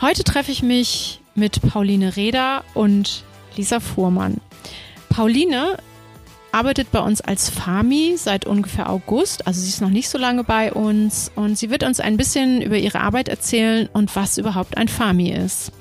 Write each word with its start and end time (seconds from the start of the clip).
Heute 0.00 0.24
treffe 0.24 0.52
ich 0.52 0.62
mich 0.62 1.20
mit 1.34 1.62
Pauline 1.62 2.16
Reder 2.16 2.64
und 2.74 3.24
Lisa 3.56 3.80
Fuhrmann. 3.80 4.42
Pauline 5.08 5.78
arbeitet 6.52 6.92
bei 6.92 6.98
uns 7.00 7.22
als 7.22 7.48
Fami 7.48 8.16
seit 8.18 8.44
ungefähr 8.44 8.90
August, 8.90 9.46
also 9.46 9.58
sie 9.58 9.70
ist 9.70 9.80
noch 9.80 9.88
nicht 9.88 10.10
so 10.10 10.18
lange 10.18 10.44
bei 10.44 10.70
uns 10.70 11.32
und 11.34 11.56
sie 11.56 11.70
wird 11.70 11.82
uns 11.82 12.00
ein 12.00 12.18
bisschen 12.18 12.60
über 12.60 12.76
ihre 12.76 13.00
Arbeit 13.00 13.28
erzählen 13.28 13.88
und 13.94 14.14
was 14.14 14.36
überhaupt 14.36 14.76
ein 14.76 14.88
Fami 14.88 15.30
ist. 15.30 15.72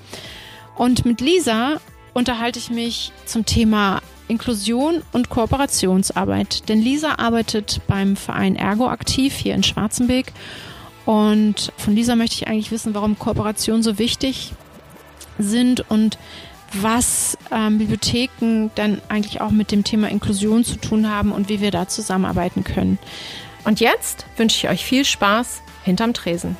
Und 0.78 1.06
mit 1.06 1.20
Lisa 1.20 1.82
unterhalte 2.14 2.60
ich 2.60 2.70
mich 2.70 3.12
zum 3.26 3.46
Thema 3.46 4.02
Inklusion 4.30 5.02
und 5.12 5.30
Kooperationsarbeit, 5.30 6.70
denn 6.70 6.82
Lisa 6.82 7.16
arbeitet 7.18 7.82
beim 7.88 8.16
Verein 8.16 8.56
Ergo 8.56 8.88
aktiv 8.88 9.34
hier 9.36 9.56
in 9.56 9.64
Schwarzenbeek 9.64 10.32
und 11.06 11.72
von 11.78 11.96
Lisa 11.96 12.16
möchte 12.16 12.36
ich 12.36 12.48
eigentlich 12.48 12.72
wissen, 12.72 12.94
warum 12.94 13.18
Kooperationen 13.20 13.84
so 13.84 14.00
wichtig 14.00 14.54
sind 15.38 15.90
und 15.90 16.18
was 16.74 17.38
ähm, 17.52 17.78
Bibliotheken 17.78 18.70
dann 18.76 19.02
eigentlich 19.08 19.40
auch 19.42 19.52
mit 19.52 19.72
dem 19.72 19.84
Thema 19.84 20.10
Inklusion 20.10 20.64
zu 20.64 20.78
tun 20.78 21.10
haben 21.10 21.32
und 21.32 21.48
wie 21.50 21.62
wir 21.62 21.72
da 21.72 21.88
zusammenarbeiten 21.88 22.64
können. 22.64 22.98
Und 23.66 23.80
jetzt 23.80 24.26
wünsche 24.38 24.58
ich 24.58 24.72
euch 24.72 24.86
viel 24.86 25.06
Spaß 25.06 25.62
hinterm 25.84 26.14
Tresen. 26.14 26.58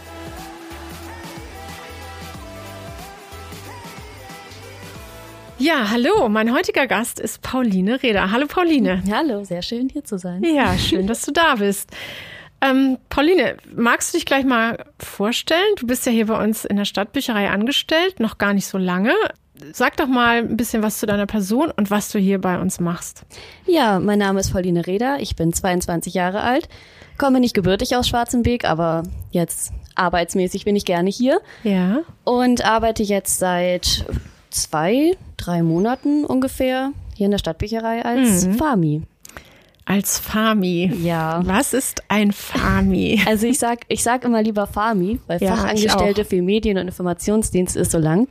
Ja, 5.58 5.90
hallo, 5.90 6.28
mein 6.28 6.54
heutiger 6.54 6.86
Gast 6.86 7.20
ist 7.20 7.42
Pauline 7.42 8.04
Reda. 8.04 8.30
Hallo 8.30 8.46
Pauline. 8.46 9.02
Hallo, 9.10 9.44
sehr 9.46 9.62
schön 9.62 9.88
hier 9.90 10.04
zu 10.04 10.18
sein. 10.18 10.44
Ja, 10.44 10.78
schön, 10.78 11.08
dass 11.08 11.22
du 11.22 11.32
da 11.32 11.56
bist. 11.56 11.90
Ähm, 12.70 12.98
Pauline, 13.10 13.58
magst 13.76 14.14
du 14.14 14.18
dich 14.18 14.26
gleich 14.26 14.46
mal 14.46 14.86
vorstellen? 15.00 15.76
Du 15.78 15.88
bist 15.88 16.06
ja 16.06 16.12
hier 16.12 16.28
bei 16.28 16.44
uns 16.44 16.66
in 16.66 16.78
der 16.78 16.86
Stadtbücherei 16.86 17.50
angestellt, 17.50 18.20
noch 18.20 18.38
gar 18.38 18.54
nicht 18.54 18.68
so 18.68 18.78
lange. 18.78 19.14
Sag 19.72 19.96
doch 19.98 20.08
mal 20.08 20.40
ein 20.40 20.58
bisschen 20.58 20.84
was 20.84 21.00
zu 21.00 21.06
deiner 21.06 21.28
Person 21.28 21.72
und 21.72 21.90
was 21.90 22.12
du 22.12 22.20
hier 22.20 22.42
bei 22.42 22.60
uns 22.60 22.80
machst. 22.80 23.24
Ja, 23.66 24.00
mein 24.00 24.20
Name 24.20 24.40
ist 24.42 24.52
Pauline 24.52 24.86
Reda, 24.86 25.18
ich 25.20 25.36
bin 25.36 25.54
22 25.54 26.14
Jahre 26.14 26.42
alt, 26.42 26.68
komme 27.18 27.40
nicht 27.40 27.54
gebürtig 27.54 27.96
aus 27.96 28.08
Schwarzenbeek, 28.08 28.66
aber 28.66 29.04
jetzt 29.32 29.72
arbeitsmäßig 29.96 30.66
bin 30.66 30.76
ich 30.76 30.84
gerne 30.84 31.10
hier. 31.10 31.40
Ja. 31.64 32.02
Und 32.26 32.66
arbeite 32.66 33.04
jetzt 33.04 33.40
seit 33.40 34.06
zwei, 34.50 35.16
drei 35.38 35.64
Monaten 35.64 36.26
ungefähr 36.26 36.92
hier 37.16 37.26
in 37.26 37.32
der 37.32 37.38
Stadtbücherei 37.38 38.04
als 38.04 38.46
mhm. 38.46 38.54
Fami. 38.56 39.04
Als 39.86 40.18
Fami. 40.18 40.92
Ja. 41.04 41.42
Was 41.46 41.74
ist 41.74 42.04
ein 42.08 42.32
Fami? 42.32 43.22
Also 43.28 43.46
ich 43.46 43.60
sag, 43.60 43.82
ich 43.88 44.04
sag 44.04 44.24
immer 44.26 44.42
lieber 44.42 44.66
Fami, 44.66 45.20
weil 45.28 45.42
ja, 45.42 45.56
Fachangestellte 45.56 46.26
für 46.26 46.42
Medien- 46.42 46.78
und 46.78 46.88
Informationsdienst 46.88 47.76
ist 47.76 47.92
so 47.92 48.00
lang. 48.00 48.28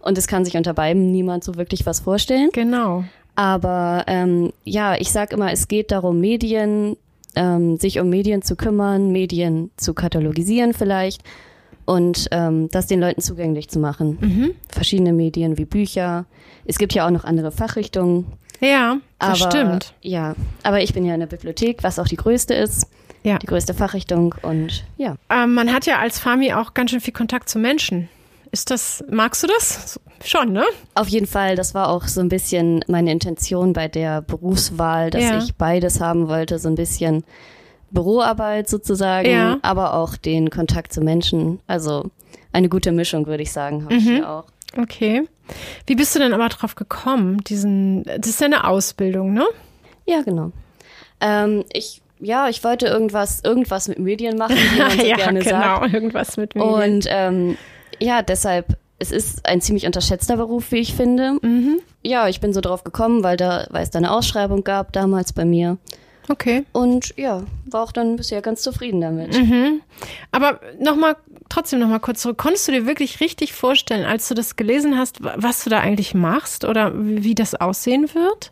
Und 0.00 0.18
es 0.18 0.26
kann 0.26 0.44
sich 0.44 0.56
unter 0.56 0.74
beiden 0.74 1.12
niemand 1.12 1.44
so 1.44 1.56
wirklich 1.56 1.86
was 1.86 2.00
vorstellen. 2.00 2.50
Genau. 2.52 3.04
Aber 3.36 4.04
ähm, 4.06 4.52
ja, 4.64 4.96
ich 4.96 5.10
sag 5.10 5.32
immer, 5.32 5.52
es 5.52 5.68
geht 5.68 5.90
darum, 5.90 6.20
Medien, 6.20 6.96
ähm, 7.34 7.78
sich 7.78 8.00
um 8.00 8.08
Medien 8.08 8.42
zu 8.42 8.56
kümmern, 8.56 9.12
Medien 9.12 9.70
zu 9.76 9.92
katalogisieren 9.92 10.72
vielleicht 10.72 11.22
und 11.84 12.28
ähm, 12.30 12.68
das 12.70 12.86
den 12.86 13.00
Leuten 13.00 13.20
zugänglich 13.20 13.68
zu 13.68 13.78
machen. 13.78 14.18
Mhm. 14.20 14.54
Verschiedene 14.68 15.12
Medien 15.12 15.58
wie 15.58 15.64
Bücher. 15.64 16.26
Es 16.64 16.78
gibt 16.78 16.94
ja 16.94 17.06
auch 17.06 17.10
noch 17.10 17.24
andere 17.24 17.50
Fachrichtungen. 17.50 18.26
Ja, 18.60 18.98
das 19.18 19.42
aber, 19.42 19.50
stimmt. 19.50 19.94
Ja, 20.00 20.34
aber 20.62 20.82
ich 20.82 20.94
bin 20.94 21.04
ja 21.04 21.14
in 21.14 21.20
der 21.20 21.26
Bibliothek, 21.26 21.82
was 21.82 21.98
auch 21.98 22.08
die 22.08 22.16
größte 22.16 22.54
ist. 22.54 22.86
Ja. 23.22 23.38
Die 23.38 23.46
größte 23.46 23.72
Fachrichtung 23.72 24.34
und 24.42 24.84
ja. 24.98 25.16
Ähm, 25.30 25.54
man 25.54 25.72
hat 25.72 25.86
ja 25.86 25.98
als 25.98 26.18
Fami 26.18 26.52
auch 26.52 26.74
ganz 26.74 26.90
schön 26.90 27.00
viel 27.00 27.14
Kontakt 27.14 27.48
zu 27.48 27.58
Menschen. 27.58 28.08
Ist 28.52 28.70
das, 28.70 29.02
magst 29.10 29.42
du 29.42 29.46
das? 29.46 29.98
Schon, 30.22 30.52
ne? 30.52 30.64
Auf 30.94 31.08
jeden 31.08 31.26
Fall. 31.26 31.56
Das 31.56 31.74
war 31.74 31.88
auch 31.88 32.06
so 32.06 32.20
ein 32.20 32.28
bisschen 32.28 32.84
meine 32.86 33.10
Intention 33.10 33.72
bei 33.72 33.88
der 33.88 34.22
Berufswahl, 34.22 35.10
dass 35.10 35.22
ja. 35.22 35.38
ich 35.38 35.54
beides 35.56 36.00
haben 36.00 36.28
wollte. 36.28 36.58
So 36.58 36.68
ein 36.68 36.76
bisschen 36.76 37.24
Büroarbeit 37.90 38.68
sozusagen, 38.68 39.28
ja. 39.28 39.58
aber 39.62 39.94
auch 39.94 40.16
den 40.16 40.50
Kontakt 40.50 40.92
zu 40.92 41.00
Menschen. 41.00 41.60
Also 41.66 42.10
eine 42.52 42.68
gute 42.68 42.92
Mischung, 42.92 43.26
würde 43.26 43.42
ich 43.42 43.52
sagen, 43.52 43.84
habe 43.84 43.94
mhm. 43.94 44.00
ich 44.00 44.06
hier 44.06 44.30
auch. 44.30 44.44
Okay. 44.76 45.24
Wie 45.86 45.94
bist 45.94 46.14
du 46.14 46.18
denn 46.18 46.32
aber 46.32 46.48
drauf 46.48 46.74
gekommen? 46.74 47.38
Diesen, 47.44 48.04
das 48.04 48.26
ist 48.26 48.40
ja 48.40 48.46
eine 48.46 48.66
Ausbildung, 48.66 49.34
ne? 49.34 49.46
Ja, 50.06 50.22
genau. 50.22 50.52
Ähm, 51.20 51.64
ich, 51.72 52.02
ja, 52.20 52.48
ich 52.48 52.62
wollte 52.64 52.86
irgendwas, 52.86 53.40
irgendwas 53.44 53.88
mit 53.88 53.98
Medien 53.98 54.36
machen, 54.36 54.56
wie 54.56 54.78
man 54.78 54.90
so 54.98 55.06
ja, 55.06 55.16
gerne 55.16 55.40
genau, 55.40 55.80
sagt. 55.80 55.94
irgendwas 55.94 56.36
mit 56.36 56.54
Medien. 56.54 56.72
Und 56.72 57.06
ähm, 57.08 57.56
ja, 58.00 58.22
deshalb, 58.22 58.76
es 58.98 59.10
ist 59.10 59.46
ein 59.46 59.60
ziemlich 59.60 59.86
unterschätzter 59.86 60.36
Beruf, 60.36 60.72
wie 60.72 60.78
ich 60.78 60.94
finde. 60.94 61.38
Mhm. 61.42 61.80
Ja, 62.02 62.28
ich 62.28 62.40
bin 62.40 62.52
so 62.52 62.60
drauf 62.60 62.84
gekommen, 62.84 63.22
weil 63.22 63.36
da, 63.36 63.66
weil 63.70 63.82
es 63.82 63.90
da 63.90 63.98
eine 63.98 64.10
Ausschreibung 64.10 64.64
gab 64.64 64.92
damals 64.92 65.32
bei 65.32 65.44
mir. 65.44 65.78
Okay. 66.28 66.64
Und 66.72 67.14
ja, 67.16 67.42
war 67.66 67.82
auch 67.82 67.92
dann 67.92 68.16
bisher 68.16 68.40
ganz 68.40 68.62
zufrieden 68.62 69.00
damit. 69.00 69.36
Mhm. 69.38 69.82
Aber 70.32 70.60
nochmal, 70.78 71.16
trotzdem 71.48 71.80
nochmal 71.80 72.00
kurz 72.00 72.20
zurück. 72.22 72.38
Konntest 72.38 72.68
du 72.68 72.72
dir 72.72 72.86
wirklich 72.86 73.20
richtig 73.20 73.52
vorstellen, 73.52 74.04
als 74.04 74.28
du 74.28 74.34
das 74.34 74.56
gelesen 74.56 74.98
hast, 74.98 75.18
was 75.22 75.64
du 75.64 75.70
da 75.70 75.80
eigentlich 75.80 76.14
machst 76.14 76.64
oder 76.64 76.92
wie 76.94 77.34
das 77.34 77.54
aussehen 77.54 78.14
wird? 78.14 78.50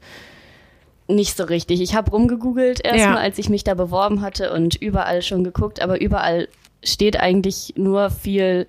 Nicht 1.08 1.36
so 1.36 1.44
richtig. 1.44 1.80
Ich 1.80 1.94
habe 1.94 2.10
rumgegoogelt 2.10 2.84
erstmal, 2.84 3.16
ja. 3.16 3.20
als 3.20 3.38
ich 3.38 3.48
mich 3.48 3.64
da 3.64 3.74
beworben 3.74 4.20
hatte 4.20 4.52
und 4.52 4.76
überall 4.76 5.22
schon 5.22 5.44
geguckt, 5.44 5.80
aber 5.82 6.00
überall 6.00 6.48
steht 6.84 7.18
eigentlich 7.18 7.74
nur 7.76 8.10
viel 8.10 8.66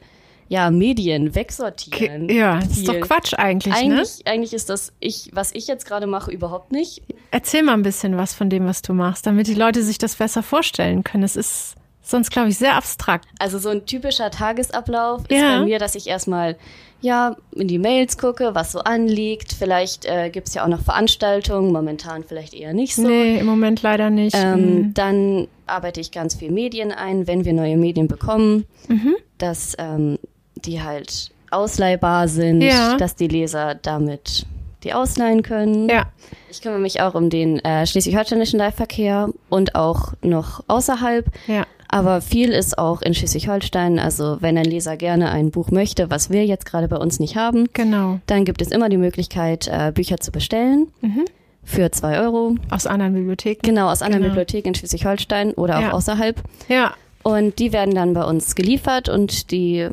ja, 0.50 0.70
Medien 0.70 1.36
wegsortieren. 1.36 2.30
Ja, 2.30 2.60
das 2.60 2.78
ist 2.78 2.88
doch 2.88 3.00
Quatsch 3.00 3.34
eigentlich, 3.34 3.74
ne? 3.74 3.80
eigentlich 3.80 4.20
ne? 4.20 4.32
Eigentlich 4.32 4.54
ist 4.54 4.70
das, 4.70 4.94
ich, 5.00 5.30
was 5.34 5.52
ich 5.54 5.68
jetzt 5.68 5.86
gerade 5.86 6.06
mache, 6.06 6.32
überhaupt 6.32 6.72
nicht. 6.72 7.02
Erzähl 7.32 7.64
mal 7.64 7.74
ein 7.74 7.82
bisschen 7.82 8.18
was 8.18 8.34
von 8.34 8.50
dem, 8.50 8.68
was 8.68 8.82
du 8.82 8.94
machst, 8.94 9.26
damit 9.26 9.48
die 9.48 9.56
Leute 9.56 9.82
sich 9.82 9.98
das 9.98 10.16
besser 10.16 10.44
vorstellen 10.44 11.04
können. 11.04 11.24
Es 11.24 11.36
ist 11.36 11.76
sonst, 12.04 12.32
glaube 12.32 12.50
ich, 12.50 12.58
sehr 12.58 12.76
abstrakt. 12.76 13.28
Also 13.40 13.58
so 13.58 13.70
ein 13.70 13.86
typischer 13.86 14.30
Tagesablauf 14.30 15.22
ist 15.30 15.40
ja. 15.40 15.60
bei 15.60 15.66
mir, 15.66 15.80
dass 15.80 15.96
ich 15.96 16.08
erstmal 16.08 16.58
ja, 17.02 17.36
in 17.52 17.68
die 17.68 17.80
Mails 17.80 18.18
gucke, 18.18 18.56
was 18.56 18.72
so 18.72 18.80
anliegt. 18.80 19.52
Vielleicht 19.54 20.06
äh, 20.06 20.30
gibt 20.30 20.48
es 20.48 20.54
ja 20.54 20.64
auch 20.64 20.70
noch 20.70 20.82
Veranstaltungen, 20.82 21.74
momentan 21.74 22.24
vielleicht 22.24 22.54
eher 22.54 22.74
nicht 22.74 22.96
so. 22.96 23.02
Nee, 23.02 23.40
im 23.40 23.46
Moment 23.46 23.82
leider 23.82 24.10
nicht. 24.10 24.36
Ähm, 24.38 24.76
mhm. 24.76 24.94
Dann 24.94 25.48
arbeite 25.68 26.00
ich 26.00 26.12
ganz 26.12 26.36
viel 26.36 26.52
Medien 26.52 26.94
ein, 26.94 27.28
wenn 27.28 27.44
wir 27.44 27.52
neue 27.52 27.76
Medien 27.76 28.08
bekommen. 28.08 28.66
Mhm. 28.88 29.16
Das 29.38 29.76
ähm, 29.80 30.18
die 30.56 30.82
halt 30.82 31.32
ausleihbar 31.52 32.28
sind, 32.28 32.62
ja. 32.62 32.98
dass 32.98 33.16
die 33.16 33.28
Leser 33.28 33.76
damit 33.76 34.46
die 34.84 34.94
ausleihen 34.94 35.44
können. 35.44 35.88
Ja. 35.88 36.08
Ich 36.50 36.62
kümmere 36.62 36.80
mich 36.80 37.02
auch 37.02 37.16
um 37.16 37.30
den 37.30 37.64
äh, 37.64 37.88
schleswig-holsteinischen 37.88 38.60
Leihverkehr 38.60 39.30
und 39.50 39.76
auch 39.76 40.14
noch 40.22 40.64
außerhalb. 40.68 41.26
Ja. 41.48 41.66
Aber 41.94 42.22
viel 42.22 42.50
ist 42.50 42.80
auch 42.80 43.04
in 43.04 43.14
Schleswig-Holstein. 43.14 44.00
Also 44.00 44.38
wenn 44.40 44.58
ein 44.58 44.66
Leser 44.66 44.98
gerne 44.98 45.30
ein 45.30 45.52
Buch 45.52 45.70
möchte, 45.70 46.10
was 46.10 46.32
wir 46.32 46.44
jetzt 46.44 46.66
gerade 46.66 46.88
bei 46.88 46.98
uns 46.98 47.20
nicht 47.20 47.36
haben, 47.36 47.70
genau. 47.74 48.20
dann 48.26 48.46
gibt 48.46 48.64
es 48.64 48.70
immer 48.70 48.90
die 48.90 48.98
Möglichkeit, 48.98 49.68
äh, 49.68 49.92
Bücher 49.94 50.18
zu 50.18 50.32
bestellen. 50.32 50.88
Mhm. 51.02 51.26
Für 51.64 51.92
zwei 51.92 52.20
Euro. 52.20 52.56
Aus 52.72 52.88
anderen 52.88 53.14
Bibliotheken? 53.14 53.62
Genau, 53.62 53.92
aus 53.92 54.02
anderen 54.02 54.24
genau. 54.24 54.34
Bibliotheken 54.34 54.70
in 54.70 54.76
Schleswig-Holstein 54.76 55.54
oder 55.54 55.80
ja. 55.80 55.90
auch 55.90 55.94
außerhalb. 55.94 56.42
Ja. 56.68 56.96
Und 57.22 57.60
die 57.60 57.72
werden 57.72 57.94
dann 57.94 58.16
bei 58.16 58.24
uns 58.24 58.56
geliefert 58.56 59.08
und 59.08 59.52
die 59.52 59.88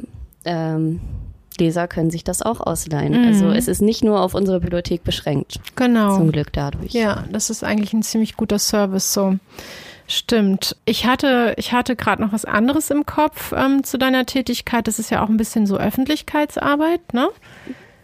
ähm, 0.46 1.00
Leser 1.58 1.86
können 1.86 2.10
sich 2.10 2.24
das 2.24 2.40
auch 2.40 2.60
ausleihen. 2.60 3.20
Mhm. 3.20 3.28
Also 3.28 3.50
es 3.50 3.68
ist 3.68 3.82
nicht 3.82 4.02
nur 4.02 4.22
auf 4.22 4.34
unsere 4.34 4.60
Bibliothek 4.60 5.04
beschränkt. 5.04 5.60
Genau. 5.76 6.16
Zum 6.16 6.32
Glück 6.32 6.50
dadurch. 6.50 6.92
Ja, 6.92 7.24
das 7.30 7.50
ist 7.50 7.62
eigentlich 7.62 7.92
ein 7.92 8.02
ziemlich 8.02 8.38
guter 8.38 8.58
Service 8.58 9.12
so. 9.12 9.36
Stimmt. 10.10 10.74
Ich 10.86 11.06
hatte, 11.06 11.54
ich 11.56 11.72
hatte 11.72 11.94
gerade 11.94 12.20
noch 12.20 12.32
was 12.32 12.44
anderes 12.44 12.90
im 12.90 13.06
Kopf 13.06 13.52
ähm, 13.56 13.84
zu 13.84 13.96
deiner 13.96 14.26
Tätigkeit. 14.26 14.88
Das 14.88 14.98
ist 14.98 15.10
ja 15.10 15.22
auch 15.22 15.28
ein 15.28 15.36
bisschen 15.36 15.66
so 15.66 15.76
Öffentlichkeitsarbeit, 15.76 17.14
ne? 17.14 17.28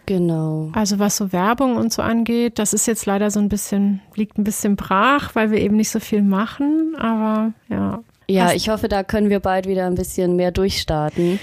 Genau. 0.07 0.71
Also 0.73 1.01
was 1.01 1.17
so 1.17 1.33
Werbung 1.33 1.77
und 1.77 1.93
so 1.93 2.03
angeht, 2.03 2.61
das 2.61 2.75
ist 2.75 2.87
jetzt 2.87 3.07
leider 3.07 3.33
so 3.33 3.41
ein 3.41 3.49
bisschen, 3.49 4.03
liegt 4.15 4.39
ein 4.39 4.45
bisschen 4.45 4.77
brach, 4.77 5.35
weil 5.35 5.51
wir 5.51 5.59
eben 5.59 5.75
nicht 5.75 5.91
so 5.91 5.99
viel 5.99 6.23
machen. 6.23 6.95
Aber 6.97 7.53
ja. 7.69 7.99
Ja, 8.29 8.53
ich 8.53 8.69
hoffe, 8.69 8.87
da 8.87 9.03
können 9.03 9.29
wir 9.29 9.41
bald 9.41 9.67
wieder 9.67 9.87
ein 9.87 9.97
bisschen 9.97 10.37
mehr 10.37 10.53
durchstarten. 10.53 11.41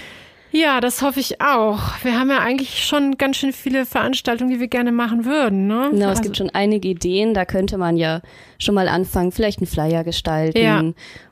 Ja, 0.54 0.80
das 0.80 1.02
hoffe 1.02 1.18
ich 1.18 1.40
auch. 1.40 1.80
Wir 2.04 2.16
haben 2.16 2.30
ja 2.30 2.38
eigentlich 2.38 2.84
schon 2.84 3.18
ganz 3.18 3.38
schön 3.38 3.52
viele 3.52 3.84
Veranstaltungen, 3.84 4.50
die 4.50 4.60
wir 4.60 4.68
gerne 4.68 4.92
machen 4.92 5.24
würden. 5.24 5.66
Ne? 5.66 5.88
Genau, 5.90 6.04
es 6.04 6.10
also, 6.10 6.22
gibt 6.22 6.36
schon 6.36 6.50
einige 6.50 6.86
Ideen. 6.86 7.34
Da 7.34 7.44
könnte 7.44 7.76
man 7.76 7.96
ja 7.96 8.20
schon 8.60 8.76
mal 8.76 8.86
anfangen, 8.86 9.32
vielleicht 9.32 9.58
einen 9.58 9.66
Flyer 9.66 10.04
gestalten 10.04 10.58
ja. 10.58 10.82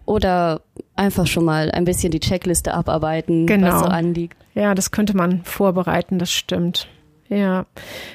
oder 0.06 0.62
einfach 0.96 1.28
schon 1.28 1.44
mal 1.44 1.70
ein 1.70 1.84
bisschen 1.84 2.10
die 2.10 2.18
Checkliste 2.18 2.74
abarbeiten, 2.74 3.46
genau. 3.46 3.68
was 3.68 3.80
so 3.80 3.86
anliegt. 3.86 4.36
Ja, 4.54 4.74
das 4.74 4.90
könnte 4.90 5.16
man 5.16 5.44
vorbereiten, 5.44 6.18
das 6.18 6.32
stimmt. 6.32 6.88
Ja. 7.28 7.66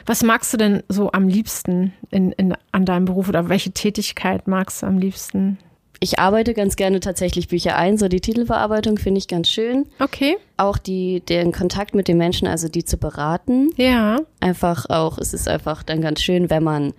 Was 0.06 0.24
magst 0.24 0.54
du 0.54 0.58
denn 0.58 0.84
so 0.90 1.12
am 1.14 1.30
liebsten 1.30 1.94
in, 2.12 2.34
in, 2.34 2.54
an 2.74 2.84
deinem 2.84 3.06
Beruf 3.06 3.30
oder 3.30 3.48
welche 3.48 3.72
Tätigkeit 3.72 4.48
magst 4.48 4.82
du 4.82 4.88
am 4.88 4.98
liebsten? 4.98 5.58
Ich 6.00 6.20
arbeite 6.20 6.54
ganz 6.54 6.76
gerne 6.76 7.00
tatsächlich 7.00 7.48
Bücher 7.48 7.76
ein. 7.76 7.98
So 7.98 8.08
die 8.08 8.22
Titelverarbeitung 8.22 8.98
finde 8.98 9.20
ich 9.20 9.28
ganz 9.28 9.50
schön. 9.50 9.86
Okay. 10.00 10.38
Auch 10.58 10.78
die, 10.78 11.22
den 11.22 11.52
Kontakt 11.52 11.96
mit 11.96 12.08
den 12.08 12.18
Menschen, 12.18 12.48
also 12.48 12.68
die 12.68 12.86
zu 12.86 12.98
beraten. 12.98 13.70
Ja. 13.78 14.18
Einfach 14.40 14.90
auch, 14.90 15.18
es 15.18 15.34
ist 15.34 15.48
einfach 15.48 15.84
dann 15.84 16.02
ganz 16.02 16.22
schön, 16.22 16.50
wenn 16.50 16.64
man 16.64 16.94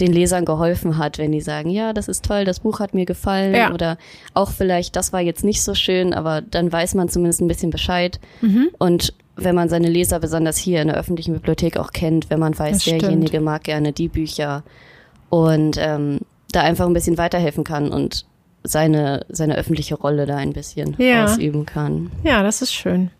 den 0.00 0.12
Lesern 0.12 0.44
geholfen 0.44 0.96
hat, 0.96 1.18
wenn 1.18 1.32
die 1.32 1.40
sagen, 1.40 1.68
ja, 1.70 1.92
das 1.92 2.08
ist 2.08 2.24
toll, 2.24 2.44
das 2.44 2.60
Buch 2.60 2.80
hat 2.80 2.94
mir 2.94 3.04
gefallen 3.04 3.54
ja. 3.54 3.72
oder 3.72 3.98
auch 4.32 4.50
vielleicht, 4.50 4.96
das 4.96 5.12
war 5.12 5.20
jetzt 5.20 5.44
nicht 5.44 5.62
so 5.62 5.74
schön, 5.74 6.14
aber 6.14 6.40
dann 6.40 6.72
weiß 6.72 6.94
man 6.94 7.08
zumindest 7.08 7.42
ein 7.42 7.48
bisschen 7.48 7.70
Bescheid. 7.70 8.18
Mhm. 8.40 8.70
Und 8.78 9.12
wenn 9.36 9.54
man 9.54 9.68
seine 9.68 9.88
Leser 9.88 10.18
besonders 10.18 10.56
hier 10.56 10.80
in 10.80 10.88
der 10.88 10.96
öffentlichen 10.96 11.34
Bibliothek 11.34 11.76
auch 11.76 11.92
kennt, 11.92 12.30
wenn 12.30 12.40
man 12.40 12.58
weiß, 12.58 12.84
derjenige 12.84 13.40
mag 13.40 13.64
gerne 13.64 13.92
die 13.92 14.08
Bücher 14.08 14.64
und 15.28 15.76
ähm, 15.78 16.20
da 16.52 16.62
einfach 16.62 16.86
ein 16.86 16.92
bisschen 16.94 17.18
weiterhelfen 17.18 17.64
kann 17.64 17.90
und 17.90 18.24
seine, 18.62 19.24
seine 19.28 19.56
öffentliche 19.56 19.94
Rolle 19.94 20.26
da 20.26 20.36
ein 20.36 20.52
bisschen 20.52 20.94
ja. 20.98 21.24
ausüben 21.24 21.66
kann. 21.66 22.10
Ja, 22.24 22.42
das 22.42 22.62
ist 22.62 22.72
schön. 22.72 23.10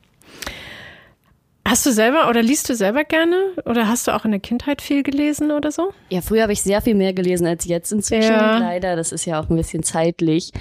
Hast 1.67 1.87
du 1.87 1.93
selber 1.93 2.29
oder 2.29 2.43
liest 2.43 2.69
du 2.69 2.75
selber 2.75 3.05
gerne 3.05 3.37
oder 3.65 3.87
hast 3.87 4.09
du 4.09 4.15
auch 4.15 4.25
in 4.25 4.33
der 4.33 4.41
Kindheit 4.41 4.83
viel 4.83 5.03
gelesen 5.03 5.51
oder 5.53 5.71
so? 5.71 5.93
Ja, 6.09 6.21
früher 6.21 6.43
habe 6.43 6.53
ich 6.53 6.63
sehr 6.63 6.81
viel 6.81 6.95
mehr 6.95 7.13
gelesen 7.13 7.47
als 7.47 7.65
jetzt 7.67 7.93
inzwischen. 7.93 8.33
Ja. 8.33 8.59
Leider, 8.59 8.97
das 8.97 9.13
ist 9.13 9.25
ja 9.27 9.41
auch 9.41 9.49
ein 9.49 9.57
bisschen 9.57 9.83
zeitlich. 9.83 10.53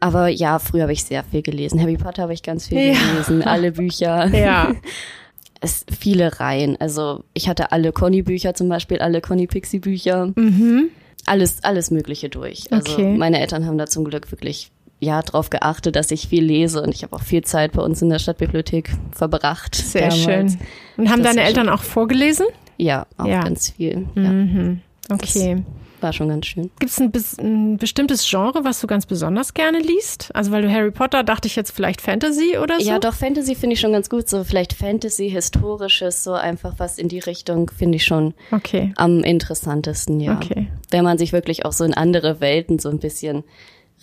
Aber 0.00 0.28
ja, 0.28 0.58
früher 0.58 0.82
habe 0.82 0.92
ich 0.92 1.04
sehr 1.04 1.22
viel 1.24 1.42
gelesen. 1.42 1.80
Harry 1.80 1.96
Potter 1.96 2.22
habe 2.22 2.32
ich 2.32 2.42
ganz 2.42 2.68
viel 2.68 2.94
ja. 2.94 2.94
gelesen, 2.94 3.42
alle 3.42 3.72
Bücher. 3.72 4.26
Ja. 4.34 4.74
es 5.60 5.86
viele 6.00 6.40
Reihen. 6.40 6.76
Also 6.80 7.24
ich 7.32 7.48
hatte 7.48 7.70
alle 7.70 7.92
Conny-Bücher 7.92 8.54
zum 8.54 8.68
Beispiel, 8.68 8.98
alle 8.98 9.20
Conny-Pixie-Bücher. 9.20 10.32
Mhm 10.34 10.90
alles, 11.26 11.62
alles 11.64 11.90
Mögliche 11.90 12.28
durch. 12.28 12.72
Also 12.72 12.92
okay. 12.92 13.16
meine 13.16 13.40
Eltern 13.40 13.66
haben 13.66 13.78
da 13.78 13.86
zum 13.86 14.04
Glück 14.04 14.30
wirklich 14.32 14.70
ja 14.98 15.20
drauf 15.22 15.50
geachtet, 15.50 15.96
dass 15.96 16.10
ich 16.10 16.28
viel 16.28 16.44
lese 16.44 16.82
und 16.82 16.94
ich 16.94 17.02
habe 17.02 17.14
auch 17.14 17.22
viel 17.22 17.42
Zeit 17.42 17.72
bei 17.72 17.82
uns 17.82 18.00
in 18.00 18.08
der 18.08 18.18
Stadtbibliothek 18.18 18.90
verbracht. 19.12 19.74
Sehr 19.74 20.08
damals. 20.08 20.22
schön. 20.22 20.58
Und 20.96 21.10
haben 21.10 21.22
das 21.22 21.34
deine 21.34 21.46
Eltern 21.46 21.68
auch 21.68 21.82
vorgelesen? 21.82 22.46
Ja, 22.78 23.06
auch 23.18 23.26
ja. 23.26 23.42
ganz 23.42 23.70
viel. 23.70 24.06
Ja. 24.14 24.22
Mhm. 24.22 24.80
Okay. 25.10 25.56
Das 25.56 25.85
war 26.02 26.12
schon 26.12 26.28
ganz 26.28 26.46
schön. 26.46 26.70
Gibt 26.78 26.90
es 26.90 26.98
ein, 26.98 27.12
ein, 27.38 27.76
bestimmtes 27.76 28.28
Genre, 28.28 28.64
was 28.64 28.80
du 28.80 28.86
ganz 28.86 29.06
besonders 29.06 29.54
gerne 29.54 29.78
liest? 29.78 30.30
Also 30.34 30.50
weil 30.50 30.62
du 30.62 30.70
Harry 30.70 30.90
Potter, 30.90 31.22
dachte 31.24 31.48
ich 31.48 31.56
jetzt 31.56 31.70
vielleicht 31.70 32.00
Fantasy 32.00 32.58
oder 32.58 32.80
so? 32.80 32.88
Ja, 32.88 32.98
doch, 32.98 33.14
Fantasy 33.14 33.54
finde 33.54 33.74
ich 33.74 33.80
schon 33.80 33.92
ganz 33.92 34.10
gut. 34.10 34.28
So 34.28 34.44
vielleicht 34.44 34.72
Fantasy, 34.72 35.30
Historisches, 35.30 36.24
so 36.24 36.34
einfach 36.34 36.74
was 36.78 36.98
in 36.98 37.08
die 37.08 37.18
Richtung 37.18 37.70
finde 37.76 37.96
ich 37.96 38.04
schon 38.04 38.34
okay. 38.52 38.92
am 38.96 39.22
interessantesten, 39.22 40.20
ja. 40.20 40.36
Okay. 40.36 40.68
Wenn 40.90 41.04
man 41.04 41.18
sich 41.18 41.32
wirklich 41.32 41.64
auch 41.64 41.72
so 41.72 41.84
in 41.84 41.94
andere 41.94 42.40
Welten 42.40 42.78
so 42.78 42.88
ein 42.88 42.98
bisschen 42.98 43.44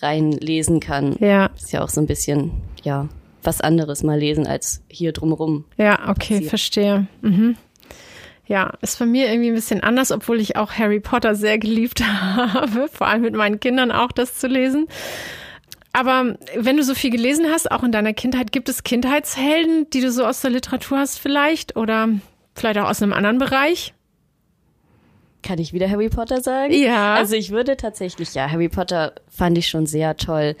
reinlesen 0.02 0.80
kann. 0.80 1.16
Ja. 1.20 1.46
Ist 1.56 1.72
ja 1.72 1.82
auch 1.82 1.88
so 1.88 2.00
ein 2.00 2.06
bisschen, 2.06 2.52
ja, 2.82 3.08
was 3.42 3.60
anderes 3.60 4.02
mal 4.02 4.18
lesen 4.18 4.46
als 4.46 4.82
hier 4.88 5.12
drumrum. 5.12 5.64
Ja, 5.76 6.08
okay, 6.08 6.34
passiert. 6.34 6.44
verstehe. 6.48 7.06
Mhm. 7.22 7.56
Ja, 8.46 8.74
ist 8.82 8.98
bei 8.98 9.06
mir 9.06 9.30
irgendwie 9.30 9.48
ein 9.48 9.54
bisschen 9.54 9.82
anders, 9.82 10.12
obwohl 10.12 10.38
ich 10.38 10.56
auch 10.56 10.72
Harry 10.72 11.00
Potter 11.00 11.34
sehr 11.34 11.58
geliebt 11.58 12.04
habe, 12.06 12.88
vor 12.88 13.06
allem 13.06 13.22
mit 13.22 13.34
meinen 13.34 13.60
Kindern 13.60 13.90
auch 13.90 14.12
das 14.12 14.38
zu 14.38 14.46
lesen. 14.46 14.86
Aber 15.92 16.36
wenn 16.56 16.76
du 16.76 16.82
so 16.82 16.94
viel 16.94 17.10
gelesen 17.10 17.46
hast, 17.48 17.70
auch 17.70 17.84
in 17.84 17.92
deiner 17.92 18.12
Kindheit, 18.12 18.50
gibt 18.50 18.68
es 18.68 18.82
Kindheitshelden, 18.82 19.88
die 19.90 20.00
du 20.00 20.10
so 20.10 20.26
aus 20.26 20.40
der 20.40 20.50
Literatur 20.50 20.98
hast 20.98 21.20
vielleicht 21.20 21.76
oder 21.76 22.08
vielleicht 22.54 22.78
auch 22.78 22.90
aus 22.90 23.00
einem 23.00 23.12
anderen 23.12 23.38
Bereich? 23.38 23.94
Kann 25.44 25.58
ich 25.58 25.72
wieder 25.72 25.88
Harry 25.88 26.08
Potter 26.08 26.40
sagen? 26.40 26.72
Ja. 26.72 27.14
Also 27.14 27.36
ich 27.36 27.50
würde 27.50 27.76
tatsächlich, 27.76 28.34
ja, 28.34 28.50
Harry 28.50 28.68
Potter 28.68 29.12
fand 29.28 29.56
ich 29.56 29.68
schon 29.68 29.86
sehr 29.86 30.16
toll. 30.16 30.56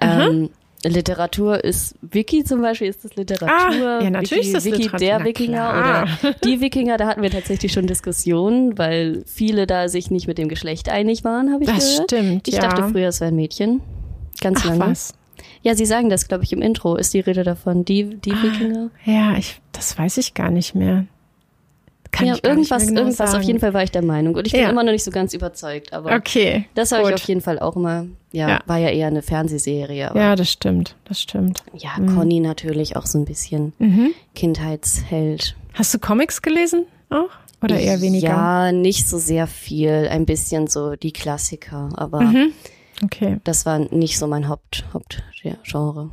Ähm, 0.00 0.50
Literatur 0.84 1.62
ist 1.62 1.94
Wiki 2.00 2.44
zum 2.44 2.62
Beispiel, 2.62 2.88
ist 2.88 3.04
das 3.04 3.14
Literatur? 3.16 3.88
Ah, 3.88 4.02
ja, 4.02 4.10
natürlich 4.10 4.30
Wiki, 4.30 4.46
ist 4.46 4.54
das 4.54 4.64
Wiki 4.64 4.76
Literatur. 4.82 5.06
der 5.06 5.24
Wikinger 5.24 5.70
oder 5.70 6.34
die 6.44 6.60
Wikinger, 6.60 6.96
da 6.96 7.06
hatten 7.06 7.22
wir 7.22 7.30
tatsächlich 7.30 7.72
schon 7.72 7.86
Diskussionen, 7.86 8.78
weil 8.78 9.22
viele 9.26 9.66
da 9.66 9.88
sich 9.88 10.10
nicht 10.10 10.26
mit 10.26 10.38
dem 10.38 10.48
Geschlecht 10.48 10.88
einig 10.88 11.24
waren, 11.24 11.52
habe 11.52 11.64
ich 11.64 11.70
das 11.70 11.78
gehört. 11.78 12.12
Das 12.12 12.18
stimmt, 12.18 12.48
Ich 12.48 12.54
ja. 12.54 12.60
dachte 12.62 12.88
früher, 12.88 13.08
es 13.08 13.20
wäre 13.20 13.30
ein 13.30 13.36
Mädchen. 13.36 13.80
Ganz 14.40 14.60
Ach, 14.62 14.66
lange. 14.66 14.80
Was? 14.80 15.14
Ja, 15.62 15.74
sie 15.74 15.86
sagen 15.86 16.08
das, 16.08 16.28
glaube 16.28 16.44
ich, 16.44 16.52
im 16.52 16.62
Intro 16.62 16.96
ist 16.96 17.12
die 17.12 17.20
Rede 17.20 17.42
davon, 17.42 17.84
die, 17.84 18.16
die 18.16 18.32
ah, 18.32 18.42
Wikinger. 18.42 18.90
Ja, 19.04 19.36
ich, 19.36 19.60
das 19.72 19.98
weiß 19.98 20.16
ich 20.16 20.34
gar 20.34 20.50
nicht 20.50 20.74
mehr. 20.74 21.04
Kann 22.10 22.26
ja, 22.26 22.36
irgendwas, 22.42 22.86
genau 22.86 23.02
irgendwas. 23.02 23.30
Sagen. 23.30 23.42
Auf 23.42 23.46
jeden 23.46 23.60
Fall 23.60 23.72
war 23.72 23.82
ich 23.82 23.90
der 23.90 24.02
Meinung. 24.02 24.34
Und 24.34 24.46
ich 24.46 24.52
bin 24.52 24.62
ja. 24.62 24.70
immer 24.70 24.82
noch 24.82 24.92
nicht 24.92 25.04
so 25.04 25.10
ganz 25.10 25.32
überzeugt. 25.32 25.92
Aber 25.92 26.12
okay, 26.14 26.66
das 26.74 26.92
habe 26.92 27.08
ich 27.08 27.14
auf 27.14 27.22
jeden 27.22 27.40
Fall 27.40 27.58
auch 27.58 27.76
immer. 27.76 28.06
Ja, 28.32 28.48
ja, 28.48 28.60
war 28.66 28.78
ja 28.78 28.90
eher 28.90 29.08
eine 29.08 29.22
Fernsehserie. 29.22 30.12
ja, 30.14 30.36
das 30.36 30.50
stimmt. 30.50 30.96
Das 31.04 31.20
stimmt. 31.20 31.62
Ja, 31.74 31.90
mhm. 31.98 32.14
Conny 32.14 32.40
natürlich 32.40 32.96
auch 32.96 33.06
so 33.06 33.18
ein 33.18 33.24
bisschen 33.24 33.72
mhm. 33.78 34.12
Kindheitsheld. 34.34 35.56
Hast 35.74 35.94
du 35.94 35.98
Comics 35.98 36.42
gelesen 36.42 36.86
auch? 37.10 37.30
Oder 37.62 37.78
eher 37.78 38.00
weniger? 38.00 38.28
Ja, 38.28 38.72
nicht 38.72 39.08
so 39.08 39.18
sehr 39.18 39.46
viel. 39.46 40.08
Ein 40.10 40.26
bisschen 40.26 40.66
so 40.66 40.96
die 40.96 41.12
Klassiker. 41.12 41.90
Aber 41.94 42.20
mhm. 42.20 42.52
okay. 43.04 43.38
das 43.44 43.66
war 43.66 43.78
nicht 43.78 44.18
so 44.18 44.26
mein 44.26 44.48
Haupt, 44.48 44.84
Hauptgenre. 44.92 46.10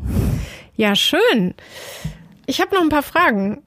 Ja, 0.76 0.96
schön. 0.96 1.54
Ich 2.46 2.62
habe 2.62 2.76
noch 2.76 2.82
ein 2.82 2.90
paar 2.90 3.04
Fragen. 3.04 3.62